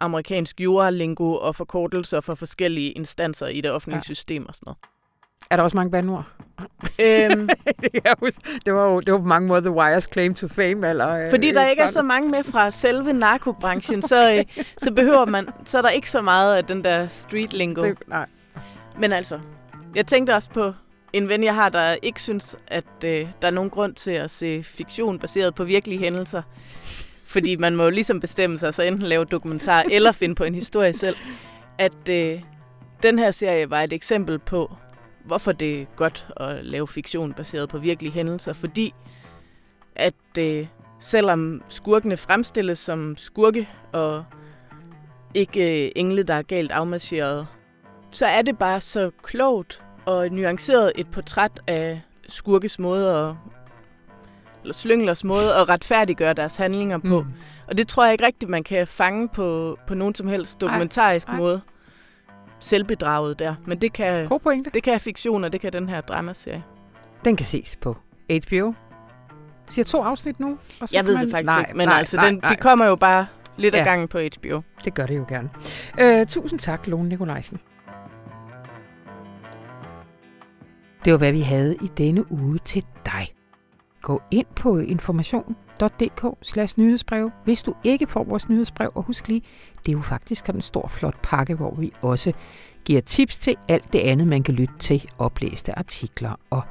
[0.00, 4.14] amerikansk jura-lingo og forkortelser for forskellige instanser i det offentlige ja.
[4.14, 4.78] system og sådan noget.
[5.50, 6.24] Er der også mange bandord?
[7.00, 7.48] Øhm,
[8.64, 10.88] det, var jo det var på mange måder The Wires claim to fame.
[10.88, 14.92] Eller, øh, fordi der ikke er så mange med fra selve narkobranchen, så, øh, så
[14.92, 17.84] behøver man, så er der ikke så meget af den der street lingo.
[17.84, 18.26] Det, nej.
[18.98, 19.38] Men altså,
[19.94, 20.72] jeg tænkte også på
[21.12, 24.30] en ven, jeg har, der ikke synes, at øh, der er nogen grund til at
[24.30, 26.42] se fiktion baseret på virkelige hændelser.
[27.26, 30.54] Fordi man må jo ligesom bestemme sig, så enten lave dokumentar eller finde på en
[30.54, 31.16] historie selv.
[31.78, 32.40] At øh,
[33.02, 34.76] den her serie var et eksempel på,
[35.24, 38.52] hvorfor det er godt at lave fiktion baseret på virkelige hændelser.
[38.52, 38.94] Fordi
[39.96, 40.66] at øh,
[41.00, 44.24] selvom skurkene fremstilles som skurke og
[45.34, 47.46] ikke øh, engle, der er galt afmarcheret,
[48.10, 53.34] så er det bare så klogt og nuanceret et portræt af skurkes måde at,
[54.62, 57.20] eller slynglers måde at retfærdiggøre deres handlinger på.
[57.20, 57.32] Mm.
[57.68, 61.26] Og det tror jeg ikke rigtigt, man kan fange på, på nogen som helst dokumentarisk
[61.26, 61.38] ej, ej.
[61.38, 61.60] måde.
[62.62, 63.54] Selvbedraget der.
[63.66, 64.28] Men det kan,
[64.74, 66.62] det kan fiktion, og det kan den her dramaserie.
[67.24, 67.96] Den kan ses på
[68.46, 68.72] HBO.
[69.66, 70.58] Siger to afsnit nu?
[70.80, 71.24] Og så jeg ved man...
[71.24, 72.50] det faktisk nej, ikke, men nej, altså, nej, den, nej.
[72.50, 73.78] de kommer jo bare lidt ja.
[73.78, 74.60] af gangen på HBO.
[74.84, 75.50] Det gør det jo gerne.
[76.00, 77.60] Øh, tusind tak, Lone Nikolajsen.
[81.04, 83.34] Det var, hvad vi havde i denne uge til dig.
[84.02, 85.71] Gå ind på information.dk
[86.76, 88.90] nyhedsbrev, hvis du ikke får vores nyhedsbrev.
[88.94, 89.42] Og husk lige,
[89.86, 92.32] det er jo faktisk en stor, flot pakke, hvor vi også
[92.84, 96.62] giver tips til alt det andet, man kan lytte til, oplæste artikler og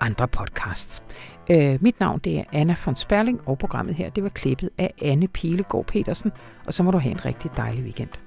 [0.00, 1.02] andre podcasts.
[1.50, 4.94] Øh, mit navn det er Anna von Sperling, og programmet her det var klippet af
[5.02, 6.32] Anne Pilegaard Petersen.
[6.66, 8.23] Og så må du have en rigtig dejlig weekend.